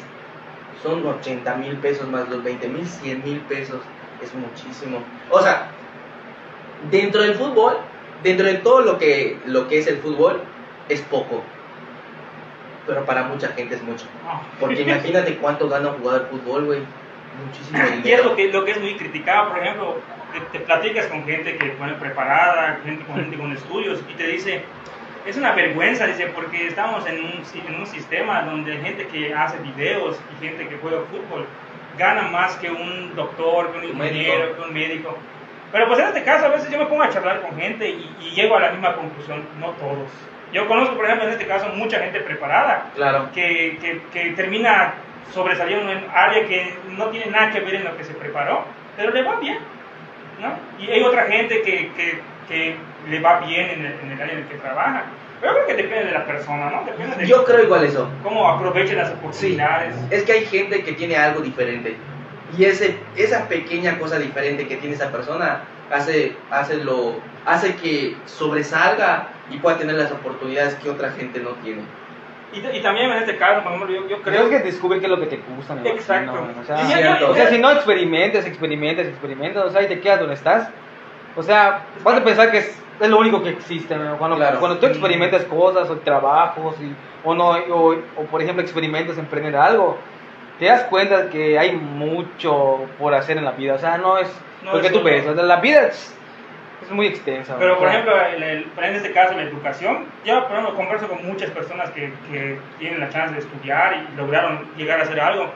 [0.82, 3.80] son 80 mil pesos más los 20 mil, 100 mil pesos.
[4.22, 4.98] Es muchísimo.
[5.30, 5.68] O sea,
[6.90, 7.78] dentro del fútbol,
[8.22, 10.40] dentro de todo lo que, lo que es el fútbol,
[10.88, 11.42] es poco.
[12.86, 14.06] Pero para mucha gente es mucho.
[14.24, 14.40] No.
[14.58, 16.80] Porque imagínate cuánto gana un jugador de fútbol, güey.
[17.44, 18.24] Muchísimo Y es dinero.
[18.24, 19.96] lo que, lo que es muy criticado, por ejemplo,
[20.32, 24.26] te, te platicas con gente que pone preparada, gente, con gente con estudios, y te
[24.26, 24.64] dice,
[25.28, 29.58] es una vergüenza, dice, porque estamos en un, en un sistema donde gente que hace
[29.58, 31.46] videos y gente que juega fútbol
[31.98, 35.18] gana más que un doctor, que un ingeniero, que un médico.
[35.72, 38.16] Pero pues en este caso a veces yo me pongo a charlar con gente y,
[38.20, 40.08] y llego a la misma conclusión, no todos.
[40.52, 43.28] Yo conozco, por ejemplo, en este caso mucha gente preparada, Claro.
[43.34, 44.94] que, que, que termina
[45.34, 48.64] sobresaliendo en área que no tiene nada que ver en lo que se preparó,
[48.96, 49.58] pero le va bien,
[50.40, 50.56] ¿no?
[50.82, 52.76] Y hay otra gente que, que, que
[53.08, 55.04] le va bien en el, en el área en el que trabaja.
[55.40, 56.84] Pero yo creo que depende de la persona, ¿no?
[56.84, 58.08] Depende de Yo creo igual eso.
[58.22, 59.94] cómo aproveche las oportunidades.
[60.11, 61.96] Es que hay gente que tiene algo diferente.
[62.56, 65.61] Y ese, esa pequeña cosa diferente que tiene esa persona
[65.92, 71.50] hace, hace, lo, hace que sobresalga y pueda tener las oportunidades que otra gente no
[71.62, 71.82] tiene.
[72.52, 75.06] Y, y también en este caso, por ejemplo, yo, yo Creo creo que descubrir qué
[75.06, 76.48] es lo que te gusta, me imagino, Exacto.
[76.61, 77.30] O sea, Cierto.
[77.30, 80.70] o sea, si no experimentas, experimentas, experimentas, o sea, y te quedas donde estás,
[81.38, 84.18] o sea, vas a pensar que es, es lo único que existe, ¿no?
[84.18, 84.59] Cuando, Claro.
[84.59, 86.92] cuando tú experimentas cosas o trabajos, y,
[87.24, 89.96] o, no, o, o, por ejemplo experimentas emprender algo,
[90.59, 94.29] te das cuenta que hay mucho por hacer en la vida, o sea, no es
[94.64, 96.16] No lo que es tú ves, o sea, la vida es,
[96.83, 97.55] es muy extensa.
[97.59, 100.74] Pero, por o sea, ejemplo, el- el- en este caso, la educación, yo, por ejemplo,
[100.74, 105.03] converso con muchas personas que, que tienen la chance de estudiar y lograron llegar a
[105.05, 105.51] hacer algo.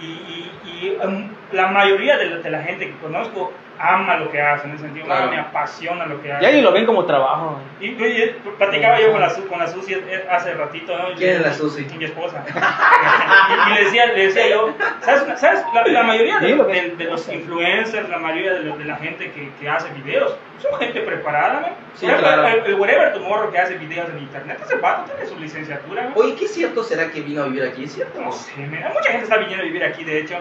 [0.00, 3.52] Y, y- y, um, la mayoría de la, de la gente que conozco
[3.84, 5.24] ama lo que hacen, en ese sentido, Claro.
[5.26, 6.54] "Ah, me apasiona lo que Ya hacen.
[6.54, 7.58] ni lo ven como trabajo.
[7.80, 11.10] Y, y- y platicaba yo con la, con la Susi eh, hace ratito, ¿no?
[11.10, 11.84] Y- ¿Quién es la Susi?
[11.98, 12.44] Mi esposa.
[12.46, 15.40] y, y le, decía, le decía yo, ¿sabes?
[15.40, 15.64] ¿sabes?
[15.74, 19.50] La, la mayoría de, de- de los influencers, la mayoría de, de la gente que,
[19.60, 21.68] que hace videos, son gente preparada, ¿no?
[21.94, 22.46] Sí, claro.
[22.46, 26.14] el, el Wherever Tomorrow que hace videos en internet, ese vato tiene su licenciatura, ¿no?
[26.14, 27.84] Oye, ¿qué es cierto será que vino a vivir aquí?
[27.84, 28.20] ¿Es cierto?
[28.20, 30.36] No sé, me- mucha gente está viniendo a vivir aquí, de hecho.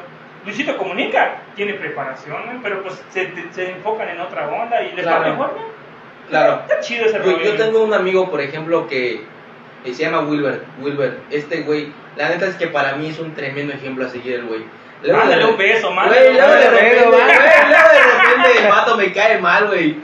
[0.46, 2.60] Luisito Comunica tiene preparación, ¿no?
[2.64, 5.32] pero pues se, se enfocan en otra onda y les va Claro.
[5.32, 5.64] mejor, ¿no?
[6.30, 6.62] Claro.
[6.62, 9.24] Está chido ese Yo, yo tengo un amigo, por ejemplo, que
[9.86, 10.64] se llama Wilber.
[10.80, 14.36] Wilber, este güey, la neta es que para mí es un tremendo ejemplo a seguir
[14.36, 14.64] el güey.
[15.04, 18.96] De- Mándale un beso, Güey, mándale luego de repente, güey, luego de repente el vato
[18.98, 19.98] me cae mal, güey.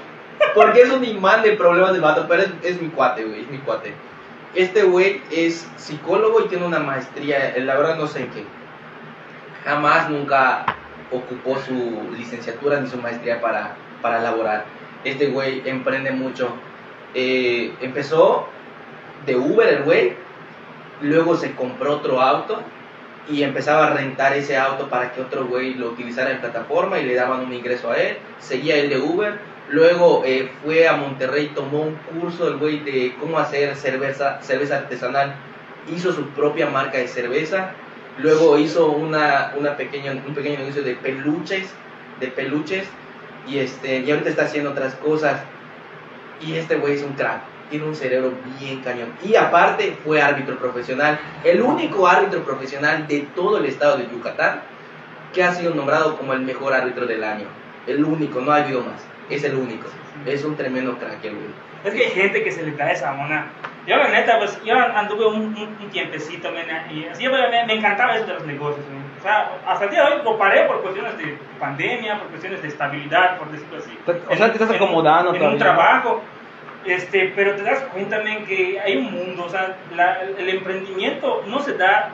[0.53, 3.47] Porque es un imán de problemas del vato, pero es, es mi cuate, güey, es
[3.49, 3.93] mi cuate.
[4.55, 8.43] Este güey es psicólogo y tiene una maestría, eh, la verdad no sé en qué.
[9.67, 10.65] Jamás, nunca
[11.11, 14.63] ocupó su licenciatura ni su maestría para, para laborar.
[15.03, 16.55] Este güey emprende mucho.
[17.13, 18.47] Eh, empezó
[19.25, 20.13] de Uber el güey,
[21.01, 22.61] luego se compró otro auto
[23.29, 27.05] y empezaba a rentar ese auto para que otro güey lo utilizara en plataforma y
[27.05, 29.37] le daban un ingreso a él, seguía el de Uber,
[29.69, 34.77] luego eh, fue a Monterrey, tomó un curso del güey de cómo hacer cerveza, cerveza
[34.77, 35.35] artesanal,
[35.93, 37.73] hizo su propia marca de cerveza,
[38.19, 41.69] luego hizo una, una pequeño, un pequeño negocio de peluches,
[42.19, 42.87] de peluches,
[43.47, 45.41] y, este, y ahorita está haciendo otras cosas,
[46.41, 49.09] y este güey es un crack, tiene un cerebro bien cañón.
[49.23, 54.61] Y aparte fue árbitro profesional, el único árbitro profesional de todo el estado de Yucatán
[55.33, 57.45] que ha sido nombrado como el mejor árbitro del año.
[57.85, 59.05] El único, no ha habido más.
[59.29, 59.87] Es el único.
[60.25, 61.47] Es un tremendo crack el güey.
[61.83, 63.47] Es que hay gente que se le da esa mona.
[63.87, 66.49] Yo, la neta, pues yo anduve un, un, un tiempecito,
[66.91, 68.85] y así me, me encantaba eso de los negocios.
[69.19, 72.61] O sea, hasta el día de hoy lo paré por cuestiones de pandemia, por cuestiones
[72.61, 73.97] de estabilidad, por decirlo así.
[74.29, 76.21] O sea, te estás acomodando En, en un trabajo.
[76.85, 79.45] Este, pero te das cuenta, men, que hay un mundo.
[79.45, 82.09] O sea, la- el emprendimiento no se da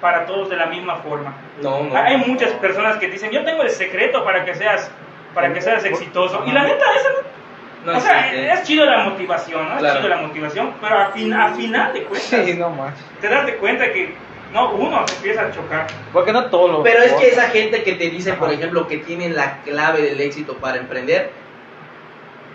[0.00, 1.34] para todos de la misma forma.
[1.62, 1.96] No, no.
[1.96, 4.90] Hay muchas personas que dicen, yo tengo el secreto para que seas,
[5.34, 6.42] para que seas exitoso.
[6.46, 7.16] Y la neta, esa No
[7.96, 9.74] o sea, es chido la motivación, ¿no?
[9.74, 9.96] Es Claro.
[9.98, 13.04] chido la motivación, pero a, fin, a final de cuentas, Sí, no manches.
[13.20, 14.14] te das de cuenta que,
[14.52, 15.86] no, uno se empieza a chocar.
[16.12, 16.82] Porque no todo lo.
[16.82, 20.20] Pero es que esa gente que te dice, por ejemplo, que tienen la clave del
[20.20, 21.30] éxito para emprender,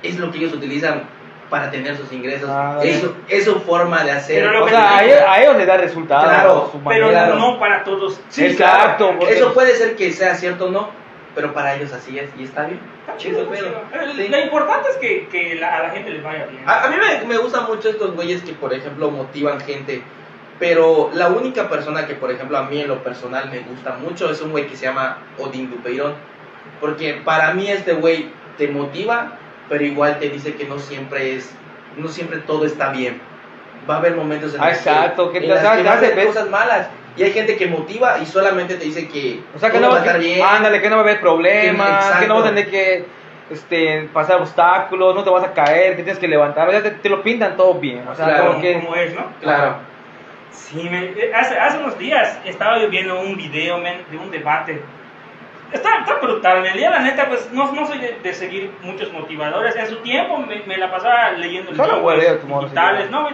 [0.02, 1.04] es lo que ellos utilizan
[1.50, 2.50] para tener sus ingresos.
[2.52, 4.40] Ah, es, su, es su forma de hacer.
[4.40, 6.24] Pero lo O que sea, a ellos, a ellos les da resultado.
[6.24, 8.20] Claro, su Pero no para todos.
[8.30, 9.20] Sí, Exacto, claro.
[9.20, 10.90] porque- Eso puede ser que sea cierto o no,
[11.36, 12.80] pero para ellos así es y está bien.
[13.02, 14.28] Está chido, pero- sí.
[14.28, 16.64] Lo importante es que, que la- a la gente les vaya bien.
[16.68, 20.02] A, a mí me, me gustan mucho estos güeyes que, por ejemplo, motivan gente.
[20.60, 24.30] Pero la única persona que, por ejemplo, a mí en lo personal me gusta mucho
[24.30, 26.14] es un güey que se llama Odín Dupeirón.
[26.80, 29.34] Porque para mí este güey te motiva,
[29.68, 31.52] pero igual te dice que no siempre es,
[31.98, 33.20] no siempre todo está bien.
[33.90, 35.78] Va a haber momentos en Ah, los exacto, que en te las que
[36.10, 36.88] te va a cosas malas.
[37.16, 39.98] Y hay gente que motiva y solamente te dice que O sea, que no, va
[39.98, 40.42] a estar que- bien.
[40.42, 42.20] ándale, que no va a haber problemas, Exacto.
[42.22, 43.06] que no vas a tener que
[43.52, 46.90] este, pasar obstáculos, no te vas a caer, que tienes que levantar, o sea, te,
[46.92, 48.48] te lo pintan todo bien, o sea, Claro.
[48.48, 48.74] como que...
[48.80, 49.26] Como es, ¿no?
[49.42, 49.76] Claro.
[50.52, 54.32] Sí, me- eh, hace, hace unos días estaba yo viendo un video men, de un
[54.32, 54.82] debate.
[55.72, 56.64] Está, está brutal.
[56.78, 59.76] Ya la neta, pues no, no soy de, de seguir muchos motivadores.
[59.76, 63.10] En su tiempo me, me la pasaba leyendo Solo libros digitales.
[63.10, 63.28] ¿no?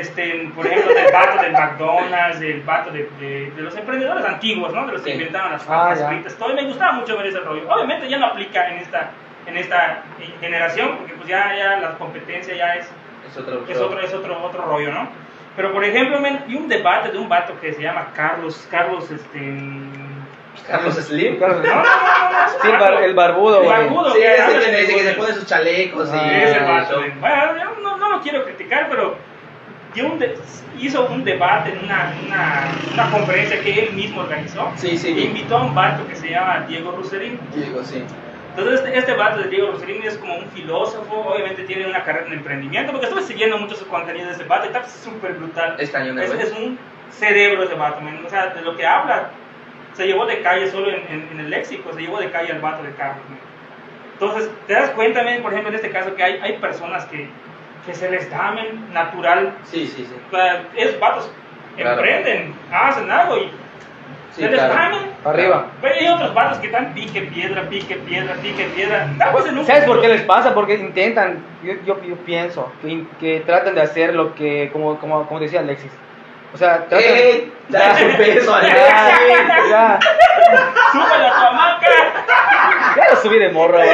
[0.00, 4.72] Este, por ejemplo, del vato del McDonald's, del vato de, de- de los emprendedores antiguos,
[4.74, 4.86] ¿no?
[4.86, 5.16] De los que Sí.
[5.16, 6.08] inventaron las Ah, papas ya.
[6.08, 6.34] fritas.
[6.36, 7.62] Todo, y me gustaba mucho ver ese rollo.
[7.68, 9.10] Obviamente ya no aplica en esta,
[9.46, 12.90] en esta eh, generación, porque pues ya, ya la competencia ya es
[13.30, 13.64] Es otro.
[13.68, 15.08] es otro, es otro, otro rollo, ¿no?
[15.56, 19.10] Pero por ejemplo, men, vi un debate de un vato que se llama Carlos, Carlos,
[19.10, 19.58] este...
[20.68, 21.38] Carlos Slim.
[21.38, 21.82] No, no, no, no, no,
[22.62, 24.12] Sí, el, bar- el barbudo, El barbudo.
[24.14, 27.00] Sí, ese que, dice que se pone sus chalecos y Ah, Ese vato.
[27.20, 29.16] Bueno, yo no, no lo quiero criticar, pero
[29.96, 30.38] dio un de-
[30.78, 34.70] hizo un debate en una, una, una conferencia que él mismo organizó.
[34.76, 35.22] Sí, sí, E vi.
[35.24, 37.40] invitó a un vato que se llama Diego Ruserín.
[37.54, 38.04] Digo, sí.
[38.56, 42.26] Entonces, este, este vato de Diego Rosarín es como un filósofo, obviamente tiene una carrera
[42.26, 45.76] en emprendimiento, porque estuve siguiendo mucho su contenido de ese vato y está súper brutal.
[45.78, 46.78] Es Es, un
[47.10, 48.18] cerebro ese vato, men.
[48.24, 49.28] o sea, de lo que habla,
[49.94, 52.60] se llevó de calle solo en, en- en el léxico, se llevó de calle al
[52.60, 53.38] vato de men.
[54.14, 57.28] Entonces, te das cuenta, men, por ejemplo, en este caso, que hay, hay personas que,
[57.86, 60.16] que se les da men, natural, Sí, sí, sí.
[60.76, 61.30] esos vatos
[61.76, 61.98] Claro.
[61.98, 63.50] emprenden, hacen algo y
[64.34, 64.68] Sí, Se claro.
[64.68, 65.10] desmaman.
[65.24, 65.66] Arriba.
[65.80, 69.08] Pero hay otros vatos que están pique piedra, pique piedra, pique piedra.
[69.10, 70.52] Estamos en un ¿Sabes por qué les pasa?
[70.52, 75.26] Porque intentan, yo, yo, yo pienso, que, que tratan de hacer lo que, como, como,
[75.26, 75.90] como decía Alexis.
[76.52, 77.52] O sea, tratan ¡Ey!
[77.70, 79.98] Da su peso a ya,
[80.92, 81.86] ¡Súbela a tu hamaca!
[82.96, 83.88] ya lo subí de morro, güey.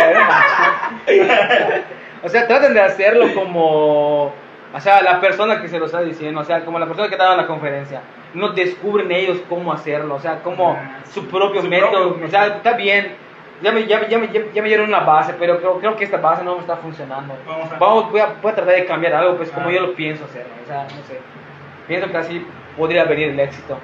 [2.23, 6.41] O sea, tratan de hacerlo como, o sea, la persona que se lo está diciendo,
[6.41, 8.01] o sea, como la persona que estaba en la conferencia.
[8.35, 12.09] No descubren ellos cómo hacerlo, o sea, como Ah, su propio su método.
[12.11, 13.15] propio o sea, está bien.
[13.61, 15.97] Ya me, ya, me- ya, me, ya, ya me dieron una base, pero creo, creo
[15.97, 17.35] que esta base no me está funcionando.
[17.47, 19.73] Vamos a- Vamos, voy, a, voy a tratar de cambiar algo, pues como Ah.
[19.73, 20.53] yo lo pienso hacerlo.
[20.65, 21.21] O sea, no sé.
[21.87, 23.79] Pienso que así podría venir el éxito.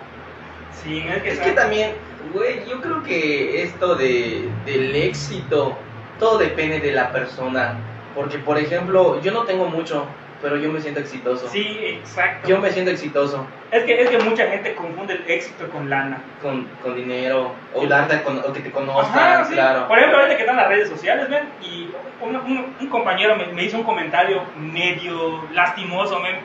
[0.73, 1.93] Sí, es que, Es que también,
[2.33, 5.77] güey, yo creo que esto de, del éxito,
[6.19, 7.75] todo depende de la persona.
[8.19, 10.05] Porque, por ejemplo, yo no tengo mucho,
[10.43, 11.49] pero yo me siento exitoso.
[11.49, 12.49] Sí, exacto.
[12.49, 16.21] Yo me siento exitoso Es que, es que mucha gente confunde el éxito con lana.
[16.43, 19.55] con, con dinero, o darte a cono- o que te conozcan, Ajá, sí.
[19.55, 19.87] claro.
[19.87, 23.47] Por ejemplo, ahorita que están las redes sociales, ven, y un, un- un compañero me,
[23.47, 26.37] me hizo un comentario medio lastimoso, men.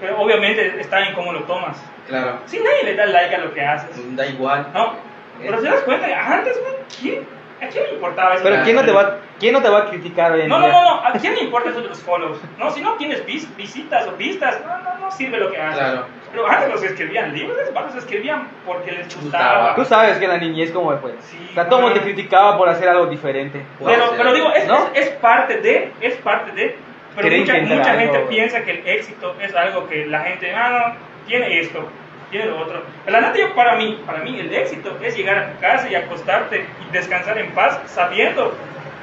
[0.00, 1.76] Pero obviamente está en cómo lo tomas.
[2.08, 4.66] Claro, Si nadie le da like a lo que haces, da igual.
[4.74, 4.94] ¿no?
[5.38, 7.39] Pero si te das cuenta, antes, men, ¿quién?
[7.62, 8.42] ¿A quién le importaba eso?
[8.44, 10.66] Pero ¿quién no te va, quién no te va a criticar hoy en No, no,
[10.66, 10.72] día?
[10.74, 12.38] no, no, ¿a quién le importa eso de los follows?
[12.58, 15.78] No, si no tienes vis- visitas o vistas, no, no, no sirve lo que haces.
[15.78, 16.06] Claro.
[16.32, 19.74] Pero antes los escribían libros, vatos escribían porque les Gustaba.
[19.74, 21.12] Tú sabes que la niñez cómo fue.
[21.20, 23.62] Sí, o sea, todo el mundo te criticaba por hacer algo diferente.
[23.84, 24.90] Pero, pero digo, es, ¿No?
[24.94, 26.76] es, es parte de, es parte de,
[27.16, 31.26] pero mucha, mucha gente piensa que el éxito es algo que la gente, ah, no,
[31.26, 31.88] tiene esto,
[32.38, 32.82] lo otro.
[33.06, 36.66] Neta, yo, para mí, para mí el éxito es llegar a tu casa y acostarte
[36.88, 38.54] y descansar en paz sabiendo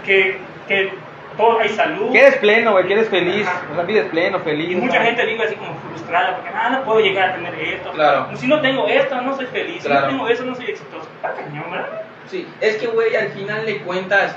[0.06, 0.38] que,
[0.68, 0.92] que
[1.36, 2.12] todo hay salud.
[2.12, 3.46] Que eres pleno, güey, que eres feliz.
[3.48, 3.62] Ajá.
[3.72, 4.72] O sea, vives pleno, feliz.
[4.72, 5.06] Y mucha ¿no?
[5.06, 7.92] gente vive así como frustrada porque ah, no puedo llegar a tener esto.
[7.92, 8.30] Claro.
[8.36, 9.82] Si no tengo esto, no soy feliz.
[9.84, 10.02] Si Claro.
[10.08, 11.08] no tengo eso, no soy exitoso.
[11.18, 12.02] Está cañón, ¿verdad?
[12.28, 14.36] Sí, es que, güey, al final de cuentas,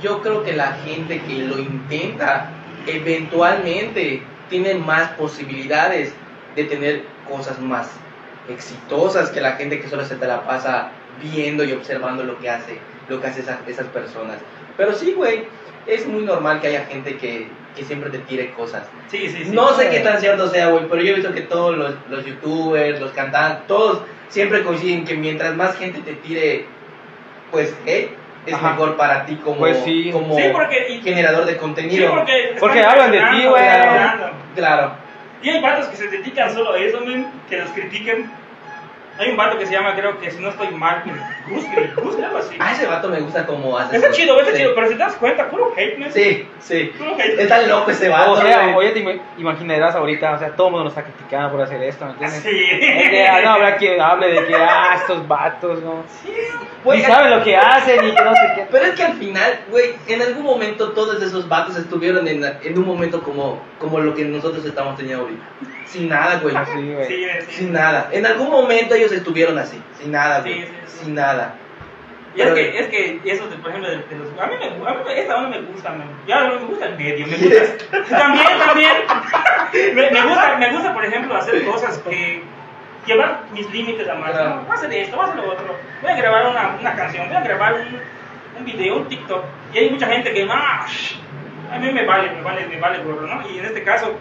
[0.00, 2.50] yo creo que la gente que lo intenta,
[2.86, 6.14] eventualmente tiene más posibilidades
[6.56, 7.88] de tener cosas más
[8.48, 10.90] exitosas que la gente que solo se te la pasa
[11.22, 14.38] viendo y observando lo que hace, lo que hace esas, esas personas.
[14.76, 15.44] Pero sí, güey,
[15.86, 18.84] es muy normal que haya gente que, que siempre te tire cosas.
[19.08, 19.50] Sí, sí, sí.
[19.50, 22.24] No sé qué tan cierto sea, güey, pero yo he visto que todos los, los
[22.24, 26.66] youtubers, los cantantes, todos siempre coinciden que mientras más gente te tire,
[27.50, 28.70] pues, es Ajá.
[28.70, 30.10] mejor para ti como, Pues sí.
[30.12, 32.10] como Sí, porque- y- generador de Sí, contenido.
[32.14, 33.64] porque, Porque están hablan de ti, güey.
[34.54, 34.92] Claro.
[35.42, 38.30] Y hay vatos que se dedican solo a eso, men, que los critiquen.
[39.18, 41.02] Hay un vato que se llama, creo que si no estoy mal,
[41.48, 42.56] Gusgri, Gusgri, algo así.
[42.58, 43.96] A ese vato me gusta como hace.
[43.96, 44.58] Está chido, está sí.
[44.58, 46.12] chido, pero si te das cuenta, puro hate, men.
[46.12, 46.92] Sí, sí.
[46.98, 47.40] Puro hate.
[47.42, 48.32] Está loco ese vato.
[48.32, 48.74] O sea, güey.
[48.74, 51.82] oye, te im- imaginarás ahorita, o sea, todo el mundo nos está criticando por hacer
[51.82, 52.42] esto, ¿me entiendes?
[52.42, 52.64] Sí.
[52.70, 56.02] Es que, ah, no habrá quien hable de que, ah, estos vatos, ¿no?
[56.22, 56.32] Sí.
[56.84, 58.66] Güey, Ni saben lo que hacen y que no sé qué.
[58.70, 62.78] Pero es que al final, güey, en algún momento todos esos vatos estuvieron en, en
[62.78, 65.42] un momento como, como lo que nosotros estamos teniendo ahorita.
[65.86, 66.54] Sin nada, güey.
[66.54, 67.06] Sí, güey.
[67.06, 67.52] Sí, sí.
[67.56, 68.08] Sin nada.
[68.12, 69.82] En algún momento ellos estuvieron así.
[70.00, 70.54] Sin nada, güey.
[70.54, 71.04] Sí, sí, sí.
[71.04, 71.37] Sin nada.
[72.34, 74.28] Y es que, es que eso, de, por ejemplo, de, de los...
[74.38, 76.96] A mí, me, a mí esa onda me gusta, me, ya no me gusta el
[76.96, 78.08] medio, me gusta...
[78.18, 78.92] También, también.
[79.94, 82.42] Me, me gusta, me gusta, por ejemplo, hacer cosas que...
[83.06, 84.30] Llevar mis límites a más.
[84.32, 84.56] Claro.
[84.56, 84.62] ¿no?
[84.62, 85.76] Voy a hacer esto, voy a hacer lo otro.
[86.02, 88.00] Voy a grabar una, una canción, voy a grabar un,
[88.58, 89.44] un video, un TikTok.
[89.72, 90.46] Y hay mucha gente que...
[90.50, 91.16] Ah, shh,
[91.72, 93.48] a mí me vale, me vale, me vale gorro, ¿no?
[93.48, 94.18] Y en este caso,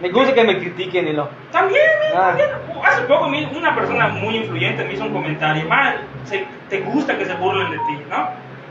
[0.00, 1.28] Me gusta que me critiquen y lo.
[1.50, 1.82] también,
[2.14, 2.28] Ah.
[2.36, 2.48] también.
[2.84, 6.00] Hace poco una persona muy influyente me hizo un comentario, mal,
[6.68, 8.28] te gusta que se burlen de ti, ¿no?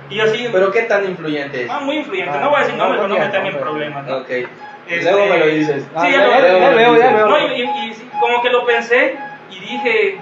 [0.10, 1.70] Y yo así, Pero qué tan influyente es.
[1.70, 3.50] ah, muy influyente, Ah, no voy a decir no, nombres no para no digas meterme
[3.50, 4.18] en problemas, ¿no?
[4.18, 4.30] Ok.
[4.88, 5.86] Este- Luego me lo dices.
[5.94, 7.28] Ah, Sí, ya, ya lo- ya, ya luego veo, me ya veo.
[7.28, 9.16] No, y, y- y como que lo pensé
[9.52, 10.18] y dije,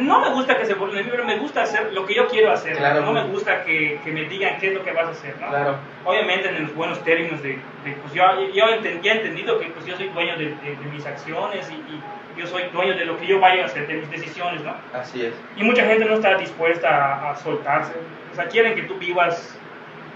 [0.00, 2.26] no me gusta que se burlen de mí, pero me gusta hacer lo que yo
[2.28, 2.76] quiero hacer.
[2.76, 3.02] Claro.
[3.02, 5.48] no me gusta que, que me digan qué es lo que vas a hacer, ¿no?
[5.48, 5.76] Claro.
[6.04, 9.66] Obviamente en los buenos términos de, de, pues yo, yo enten- ya he entendido que
[9.66, 12.02] pues yo soy dueño de, de- de mis acciones y, y
[12.38, 14.74] yo soy dueño de lo que yo vaya a hacer, de mis decisiones, ¿no?
[14.92, 15.34] Así es.
[15.56, 17.92] Y mucha gente no está dispuesta a, a soltarse.
[18.32, 19.58] O sea, quieren que tú vivas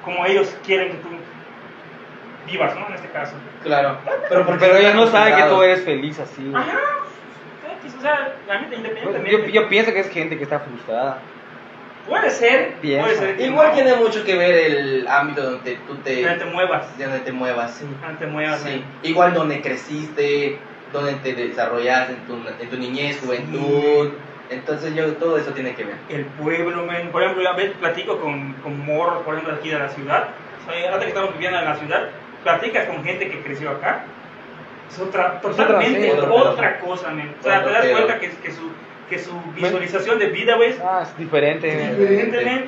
[0.04, 1.08] como ellos quieren que tú
[2.46, 2.86] vivas, ¿no?
[2.88, 3.34] En este caso.
[3.62, 3.98] Claro.
[4.28, 6.50] Pero, porque Pero ellos no saben que tú eres feliz así.
[6.54, 6.78] Ajá.
[7.90, 9.30] X, O sea, la neta, independientemente.
[9.30, 11.18] Yo, yo pienso que es gente que está frustrada.
[12.08, 13.04] Puede ser, Piensa.
[13.04, 13.40] puede ser.
[13.40, 16.98] Igual no, tiene mucho que ver el ámbito donde tú te, que te muevas.
[16.98, 17.74] de donde te muevas.
[17.74, 17.86] Sí.
[18.00, 18.60] No te muevas.
[18.60, 18.70] Sí.
[18.70, 18.82] ¿eh?
[19.02, 20.58] Igual donde creciste,
[20.92, 24.12] donde te desarrollaste en tu, en tu niñez, juventud.
[24.48, 25.96] Entonces yo todo eso tiene que ver.
[26.08, 27.10] El pueblo, men.
[27.10, 29.88] Por ejemplo, yo a veces platico con, con morros, por ejemplo, de aquí de la
[29.90, 30.30] ciudad.
[30.66, 32.08] O sea, ahora que estamos viviendo en la ciudad,
[32.42, 34.04] platicas con gente que creció acá.
[34.90, 36.78] Es otra, otra, totalmente sí, otra, otro pedo.
[36.86, 37.34] cosa, men.
[37.38, 38.70] O sea, te das cuenta que, que, su,
[39.08, 41.68] que su visualización de vida, güey, Ah, es diferente.
[41.68, 42.64] es diferente, men.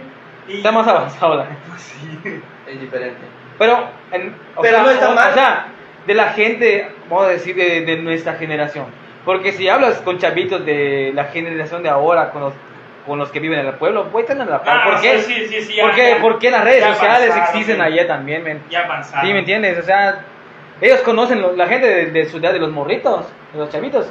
[0.48, 1.60] Y- Está más avanzado la gente.
[1.78, 2.40] Sí.
[2.68, 3.20] Es diferente.
[3.58, 5.30] Pero, en- o Pero sea, no está o- mal.
[5.30, 5.66] O sea,
[6.06, 8.86] de la gente, vamos a decir, de, de nuestra generación.
[9.24, 12.54] Porque si hablas con chavitos de la generación de ahora, con los,
[13.06, 14.78] con los que viven en el pueblo, pues están a la par.
[14.80, 15.20] Ah, ¿Por qué?
[15.20, 18.06] sí, sí, sí, ya- ¿Por qué, ya- por qué las redes sociales avanzaron, existen allá
[18.08, 18.60] también, men?
[18.68, 19.24] Ya avanzado.
[19.26, 19.78] Sí, ¿me entiendes?
[19.78, 20.24] O sea,
[20.82, 24.06] ellos conocen, lo- la gente de, de su edad, de los morritos, de los chavitos,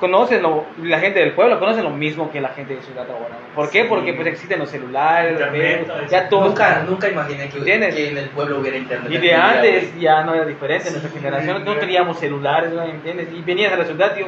[0.00, 3.36] conocen, lo- la gente del pueblo conocen lo mismo que la gente de ciudad ahora.
[3.54, 3.82] ¿Por qué?
[3.82, 3.86] Sí.
[3.88, 6.10] Porque pues existen los celulares, los Internet, eso.
[6.10, 6.46] ya todo.
[6.46, 7.74] Nunca, nunca imaginé que, que
[8.08, 9.12] en el pueblo hubiera internet.
[9.12, 13.28] Y de antes ya no era diferente, nuestra Sí, generación no teníamos celulares, ¿me entiendes?
[13.32, 14.26] Y venías a la ciudad, tío,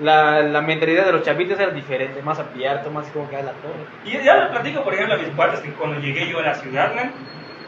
[0.00, 3.52] la, la mentalidad de los chavitos era diferente, más abierto, más como que a la
[3.52, 3.82] torre.
[4.04, 6.54] Y ya le platico, por ejemplo, a mis cuates que cuando llegué yo a la
[6.54, 7.10] ciudad, man,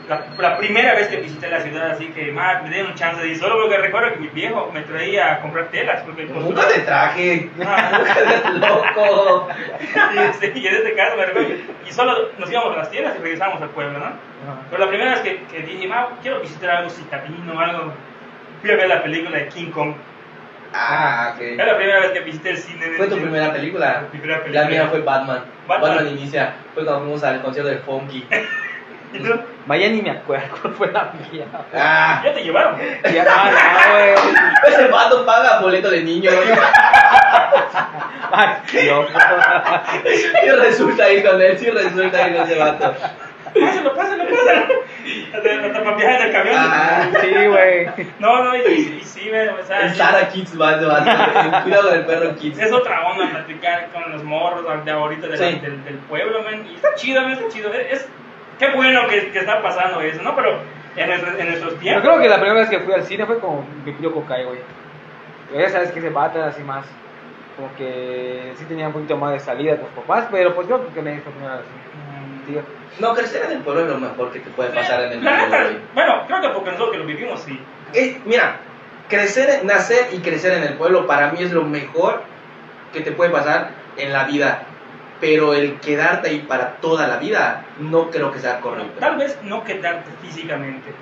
[0.08, 3.28] la, la primera vez que visité la ciudad, así que, man, me dieron chance de
[3.28, 3.38] ir.
[3.38, 6.02] Solo porque recuerdo que mi viejo me traía a comprar telas.
[6.02, 7.50] Porque Nunca te traje.
[7.64, 8.00] Ah,
[8.54, 9.48] loco.
[10.14, 11.54] y, este, y en este me recuerdo.
[11.86, 14.12] Y solo nos íbamos a las tiendas y regresábamos al pueblo, ¿no?
[14.70, 17.92] Pero la primera vez que, que dije, ma, quiero visitar algo citadino, algo.
[18.62, 19.94] Fui a ver la película de King Kong.
[20.72, 21.40] Ah, ok.
[21.42, 22.86] Era la primera vez que visité el cine.
[22.96, 23.26] ¿Fue tu cine.
[23.26, 24.04] primera película?
[24.12, 24.62] Mi primera película.
[24.64, 25.44] La mía fue Batman.
[25.66, 25.96] Batman.
[25.96, 26.54] Batman, inicia.
[26.74, 28.26] Fue cuando fuimos al concierto de Funky.
[29.12, 29.40] ¿Y tú?
[29.68, 31.44] Vaya ni me acuerdo cuál fue la mía.
[31.74, 32.22] Ah.
[32.24, 32.78] Ya te llevaron.
[33.12, 34.14] Ya, ah, no, güey.
[34.66, 36.30] Ese vato paga boleto de niño.
[38.32, 39.06] Ay, Dios.
[40.42, 42.94] Sí resulta ir con él, sí resulta ir con ese vato.
[43.60, 44.66] Pásalo, pásalo, pásalo.
[45.34, 46.56] Hasta para viajar en el camión.
[46.58, 47.08] Ah.
[47.20, 47.88] Sí, güey.
[48.18, 51.10] No, no, y, y sí, me, o sea, El Sara Kids va ese vato.
[51.10, 52.58] El Cuidado del perro Kids.
[52.58, 55.58] es otra onda platicar con los morros de ahorita de la- Sí.
[55.60, 56.66] del, del pueblo, men.
[56.70, 57.72] Y está chido, men, está chido.
[57.72, 58.08] Es-
[58.58, 60.34] qué bueno que, que está pasando eso, ¿no?
[60.34, 60.58] Pero
[60.96, 62.02] en, nuestros- en nuestros Yo tiempos.
[62.04, 64.58] creo que la primera vez que fui al cine fue con mi tío Cocay, güey.
[65.50, 66.84] Pero Ya sabes que ese vato era así más.
[67.56, 70.92] Como que sí tenía un poquito más de salida con los papás, pero pues yo
[70.94, 71.82] que me fue primero al cine.
[72.44, 72.62] Mm, Tío.
[73.00, 75.30] No, crecer en el pueblo es lo mejor que te puede pasar en el La
[75.32, 75.76] mundo, neta, güey.
[75.94, 77.60] bueno, creo que porque nosotros que lo vivimos, sí.
[77.94, 78.56] Eh, mira,
[79.08, 82.22] crecer, nacer y crecer en el pueblo para mí es lo mejor
[82.92, 84.62] que te puede pasar en la vida.
[85.20, 88.98] Pero el quedarte ahí para toda la vida no creo que sea correcto.
[89.00, 90.92] Tal vez no quedarte físicamente,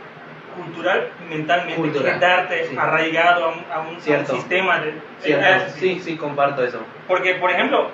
[0.56, 2.76] cultural y mentalmente, Cultural, quedarte sí.
[2.78, 4.94] arraigado a un, a un- a un sistema de...
[5.20, 5.80] Cierto, sí.
[5.80, 6.80] sí, sí, comparto eso.
[7.06, 7.90] Porque, por ejemplo,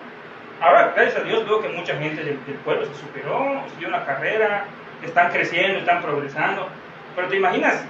[0.61, 4.05] ahora, gracias a Dios, veo que mucha gente del, del pueblo se superó, siguió una
[4.05, 4.65] carrera,
[5.05, 6.69] están creciendo, están progresando.
[7.17, 7.85] Pero te imaginas,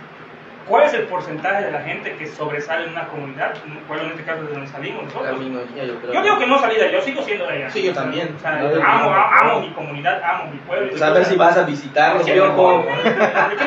[0.66, 3.54] ¿cuál es el porcentaje de la gente que sobresale en una comunidad?
[3.64, 5.40] En este caso, de donde salimos A nosotros.
[5.40, 6.12] yo creo.
[6.12, 7.70] Yo digo que no allá, yo sigo siendo de allá.
[7.70, 8.34] Sí, yo también.
[8.36, 10.88] O sea, amo, amo mi comunidad, amo mi pueblo.
[10.90, 12.84] Pues a ver si vas a visitarnos, Sí, piojo.
[12.84, 13.64] ¿De qué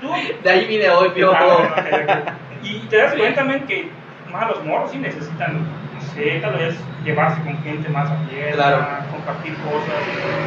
[0.00, 0.10] tú?
[0.42, 1.36] De ahí vine hoy, piojo.
[1.38, 1.84] Ah,
[2.24, 2.32] ok.
[2.64, 3.90] Y te das cuenta también que
[4.30, 5.54] más los morros sí necesitan,
[5.94, 8.86] no sé, tal vez llevarse con gente más abierta, Claro.
[9.10, 9.98] compartir cosas,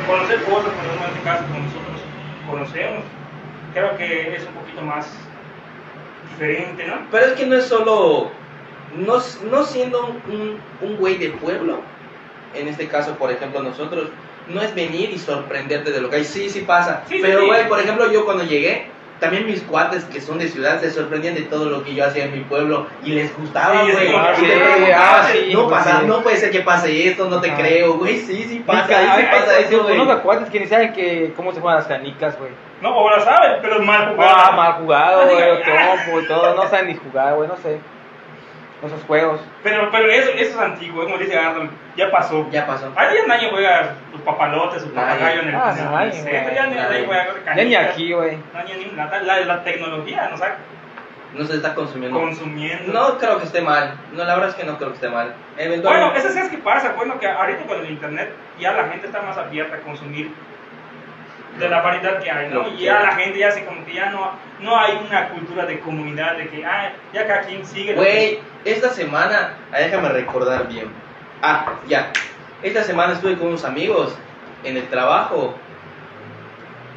[0.08, 2.02] conocer cosas, no en este caso como nosotros
[2.50, 3.04] conocemos.
[3.74, 5.12] Creo que es un poquito más
[6.36, 7.08] diferente, ¿no?
[7.12, 8.32] Pero es que no es solo.
[8.96, 9.16] No,
[9.52, 11.80] no siendo un, un güey de pueblo,
[12.54, 14.10] en este caso, por ejemplo, nosotros,
[14.48, 16.24] no es venir y sorprenderte de lo que hay.
[16.24, 17.04] Sí, sí pasa.
[17.10, 17.46] Sí, Pero, sí.
[17.48, 18.88] güey, por ejemplo, yo cuando llegué,
[19.26, 22.26] también mis cuates que son de ciudad se sorprendían de todo lo que yo hacía
[22.26, 23.96] en mi pueblo y les gustaba, güey.
[23.96, 26.06] sí, y ah, sí, preguntaban, ah, sí, no, pues pasa, sí.
[26.06, 28.18] no puede ser que pase esto, no te creo, güey.
[28.20, 29.98] Sí, sí pasa, sí pasa eso, güey.
[29.98, 32.52] Conozco cuates que ni saben que, cómo se juegan las canicas, güey.
[32.82, 34.36] No, o la saben, pero es mal jugado.
[34.36, 36.56] Ah, mal jugado, güey, diga, o topo y todo.
[36.56, 37.80] No saben ni jugar, güey, no sé.
[38.84, 39.40] Esos juegos.
[39.64, 42.46] Pero, pero eso, eso es antiguo, como dice Arnold, ya pasó.
[42.52, 42.94] Ya pasó.
[42.96, 45.14] Ya nadie juega sus papalotes, sus Nadie.
[45.14, 46.56] papagayos en el Ah, centro, güey.
[46.56, 48.38] ya ni- nadie juega Ya ni aquí, güey.
[48.54, 50.58] No, ni la, la, la tecnología nos ha
[51.34, 52.20] No se está consumiendo.
[52.20, 52.94] consumiendo.
[52.94, 53.96] No creo que esté mal.
[54.14, 55.28] No, la verdad es que no creo que esté mal.
[55.56, 56.20] Bueno, Eventualmente.
[56.20, 59.38] eso es que pasa, bueno, que ahorita con el internet ya la gente está más
[59.38, 60.32] abierta a consumir
[61.60, 62.68] de la variedad que hay, ¿no?
[62.68, 65.80] Y ya la gente ya se como que ya no, no hay una cultura de
[65.80, 67.94] comunidad de que, ah, ya cada quien sigue.
[67.94, 70.88] que- Güey, esta semana, ah, déjame recordar bien.
[71.42, 72.12] Ah, ya.
[72.62, 74.16] Esta semana estuve con unos amigos
[74.64, 75.56] en el trabajo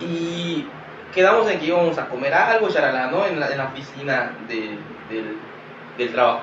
[0.01, 0.67] y
[1.15, 3.27] quedamos en que íbamos a comer algo, charalá, ¿no?
[3.27, 4.79] En la, en la oficina de-
[5.11, 5.37] del,
[5.97, 6.41] del trabajo.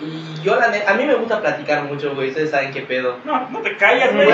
[0.00, 2.30] Y yo, la neta, a mí me gusta platicar mucho, güey.
[2.30, 3.18] Ustedes saben qué pedo.
[3.24, 4.12] No, no te callas.
[4.12, 4.28] Güey,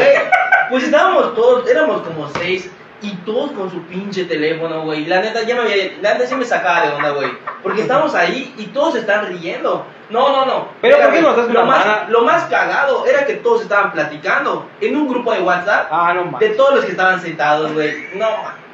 [0.71, 2.71] pues estábamos todos, éramos como seis
[3.03, 5.07] y todos con su pinche teléfono, güey.
[5.07, 7.31] La neta ya me había, la neta sí me sacaba de onda, güey.
[7.63, 9.87] Porque estamos ahí y todos están riendo.
[10.11, 10.69] No, no, no.
[10.83, 13.93] Pero, Mira, ¿por qué nos das lo más, lo más cagado era que todos estaban
[13.93, 18.09] platicando en un grupo de WhatsApp Ah, no de todos los que estaban sentados, güey.
[18.15, 18.27] No,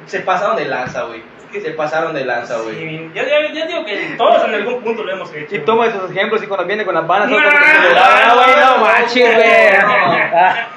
[0.07, 1.21] se pasaron de lanza, güey.
[1.51, 2.75] Se pasaron de lanza, güey.
[2.75, 5.55] Sí, ya, ya, ya digo que todos en algún punto lo hemos hecho.
[5.55, 8.77] Y toma esos ejemplos y cuando viene con las bandas, No, no, no, güey, no
[8.77, 9.71] no, manches, no, güey.
[9.81, 10.76] no.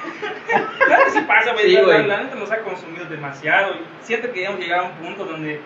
[0.85, 1.65] Claro que sí pasa, güey.
[1.69, 3.73] Sí, la, la neta nos ha consumido demasiado.
[3.75, 5.61] Y siento que hemos llegado a un punto donde,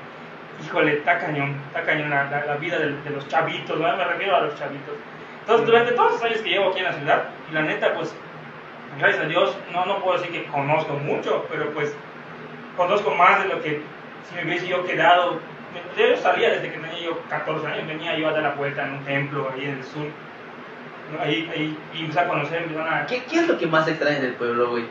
[0.64, 1.56] híjole, está cañón.
[1.68, 3.98] Está cañón la, la, vida de, de los chavitos, ¿no?
[3.98, 4.96] Me refiero a los chavitos.
[5.42, 8.16] Entonces, durante todos los años que llevo aquí en la ciudad, y la neta, pues,
[9.00, 11.96] gracias a Dios, no, no puedo decir que conozco mucho, pero pues,
[12.76, 13.82] conozco más de lo que
[14.30, 15.40] si me hubiese yo quedado.
[15.98, 18.94] Yo salía desde que tenía yo 14 años, venía yo a dar la vuelta en
[18.94, 20.08] un templo ahí en el sur.
[21.22, 24.22] Ahí, ahí, y empecé a conocer, empezaron a ¿Qué, ¿Qué es lo que más extrañas
[24.22, 24.86] del pueblo, güey?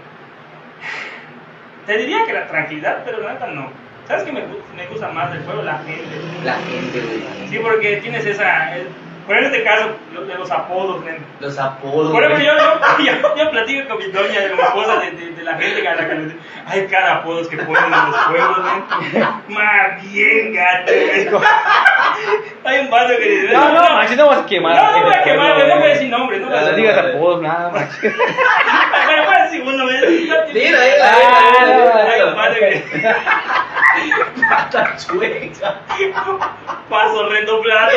[1.87, 3.69] Te diría que la tranquilidad, pero la neta no.
[4.09, 4.43] ¿Sabes qué me,
[4.77, 5.63] me gusta más del pueblo?
[5.63, 6.17] La gente.
[6.45, 7.49] La gente, güey.
[7.49, 8.77] Sí, porque tienes esa...
[8.77, 8.89] el-
[9.27, 11.25] por en este caso, de los apodos, nen.
[11.41, 12.13] Los apodos.
[12.13, 15.31] Por ejemplo, yo, yo, yo, yo platico con mi doña, de mi esposa, de, de,
[15.33, 18.17] de la gente a la que le dice, hay cada apodos que ponen en los
[18.25, 19.25] pueblos, nen.
[19.49, 20.93] Más bien, gato.
[22.65, 23.53] Hay un vato que dice...
[23.53, 24.75] No, no, manches, no vas a quemar.
[24.75, 27.71] No, no voy a quemar, no voy a decir nombres, no No digas apodos, nada.
[28.01, 30.01] Pero voy a decir uno, güey.
[30.07, 32.85] Dila, dila, Ah, Hay un vato que...
[34.49, 35.75] Pata chueca.
[36.89, 37.91] Paso redoblado.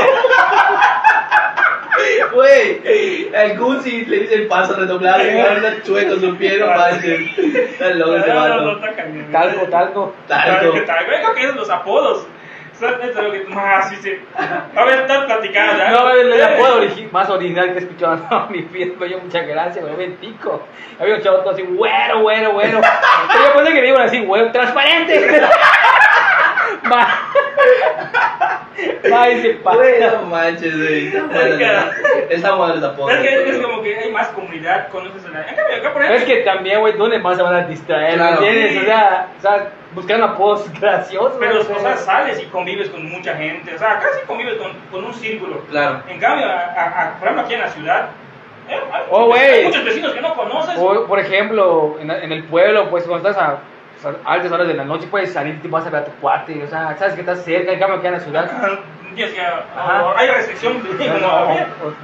[2.34, 7.38] Güey, al Gucci le dice el paso redoblado y anda chueco su pie, no manches.
[7.38, 8.92] Está loco ese No, no, no, vato.
[9.32, 10.16] Talco, talco.
[10.28, 10.74] Talco.
[10.74, 11.06] ¿Qué tal?
[11.06, 12.28] Creo que esos los apodos.
[12.80, 14.20] Es más, sí.
[14.76, 15.78] A ver, estás platicando.
[15.80, 15.90] ¿ya?
[15.90, 18.20] No, el, el apodo origi- más original que he escuchado
[18.50, 20.68] en mi vida, me dio mucha gracia, güey, ventico.
[21.00, 22.80] Había un chavo todo así, güero, güero, güero.
[22.80, 25.42] Pero yo pensé que me iban así, güero, transparente.
[26.92, 27.08] Va.
[29.12, 30.18] Va y se Güey, pasa.
[30.18, 31.10] no manches, güey.
[31.10, 31.92] Bueno, cara.
[32.30, 33.10] Está apodo.
[33.10, 35.42] Es que es como que hay más comunidad, conoces a la.
[35.48, 38.16] En cambio, acá por Es que también, güey, ¿dónde más se van a distraer?
[38.16, 38.42] Claro.
[38.42, 38.84] ¿Me entiendes?
[38.84, 41.38] O sea, o sea, buscando apodos graciosos.
[41.40, 41.98] Pero, o sea.
[41.98, 43.74] sales y convives con mucha gente.
[43.74, 45.62] O sea, casi convives con, con un círculo.
[45.72, 46.02] Claro.
[46.08, 48.10] En cambio, a, a- a- por ejemplo, aquí en la ciudad.
[48.70, 50.76] eh, hay, Oh, hay muchos vecinos que no conoces.
[50.78, 53.58] O, por ejemplo, en, en el pueblo, pues cuando estás a
[54.26, 56.64] altas horas de la noche, puedes salir y te vas a ver a tu cuate.
[56.64, 58.52] O sea, sabes que estás cerca, en cambio, aquí en la ciudad.
[59.16, 60.14] Tienes que- Ajá.
[60.16, 61.48] hay restricción No,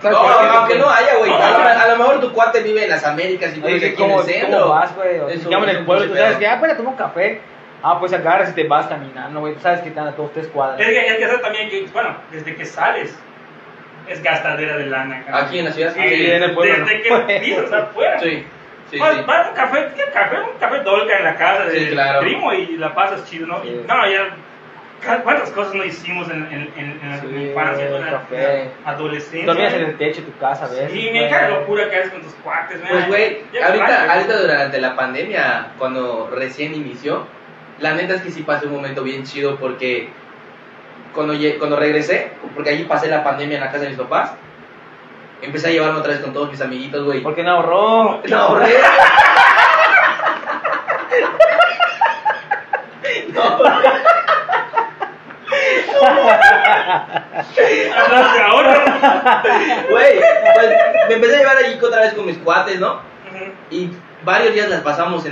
[0.04, 1.32] no, no, aunque no haya, güey.
[1.32, 4.10] A, lo- a mejor tu cuate vive en las Américas y tú vives aquí en
[4.10, 4.60] ¿cómo, el centro.
[4.62, 5.20] ¿Cómo vas, güey?
[5.20, 7.42] O el pueblo, tú sabes que, ah, pues tomar un café.
[7.86, 9.54] Ah, pues agarras y te vas caminando, güey.
[9.56, 10.80] Tú sabes que dan a todos tres cuadras.
[10.80, 13.14] Es que, es que también, que, bueno, desde que sales,
[14.08, 15.24] es gastadera de lana.
[15.32, 16.32] Aquí en la ciudad, Sí, sí.
[16.32, 17.26] en el pueblo, Desde ¿no?
[17.28, 18.20] que pisas afuera.
[18.20, 18.46] Sí,
[18.98, 19.20] sí, sí.
[19.20, 20.38] un café, ¿qué café?
[20.42, 22.20] Un café dolca en la casa de Sí, claro.
[22.22, 23.64] primo y la pasas chido, ¿no?
[23.64, 24.36] Y, no, ya,
[25.24, 28.70] ¿cuántas cosas no hicimos en, en, en, en la infancia, en café.
[28.86, 29.46] adolescencia?
[29.46, 30.92] Dormías en el techo de tu casa, ¿ves?
[30.92, 34.80] Sí, me cae la locura que haces con tus cuates, Pues, güey, ahorita, ahorita durante
[34.82, 37.28] la pandemia, cuando recién inició,
[37.80, 40.10] la neta es que sí pasé un momento bien chido porque
[41.14, 44.34] cuando, cuando regresé, porque allí pasé la pandemia en la casa de mis papás,
[45.46, 47.22] empecé a llevarme otra vez con todos mis amiguitos, güey.
[47.22, 48.22] ¿Por qué no ahorró?
[48.30, 48.78] No, ahorré.
[53.34, 54.04] No, ahorré.
[58.44, 59.44] Ahora.
[59.90, 60.20] Güey,
[60.56, 60.70] pues
[61.08, 63.00] me empecé a llevar allí otra vez con mis cuates, ¿no?
[63.70, 63.92] Y
[64.24, 65.32] varios días las pasamos en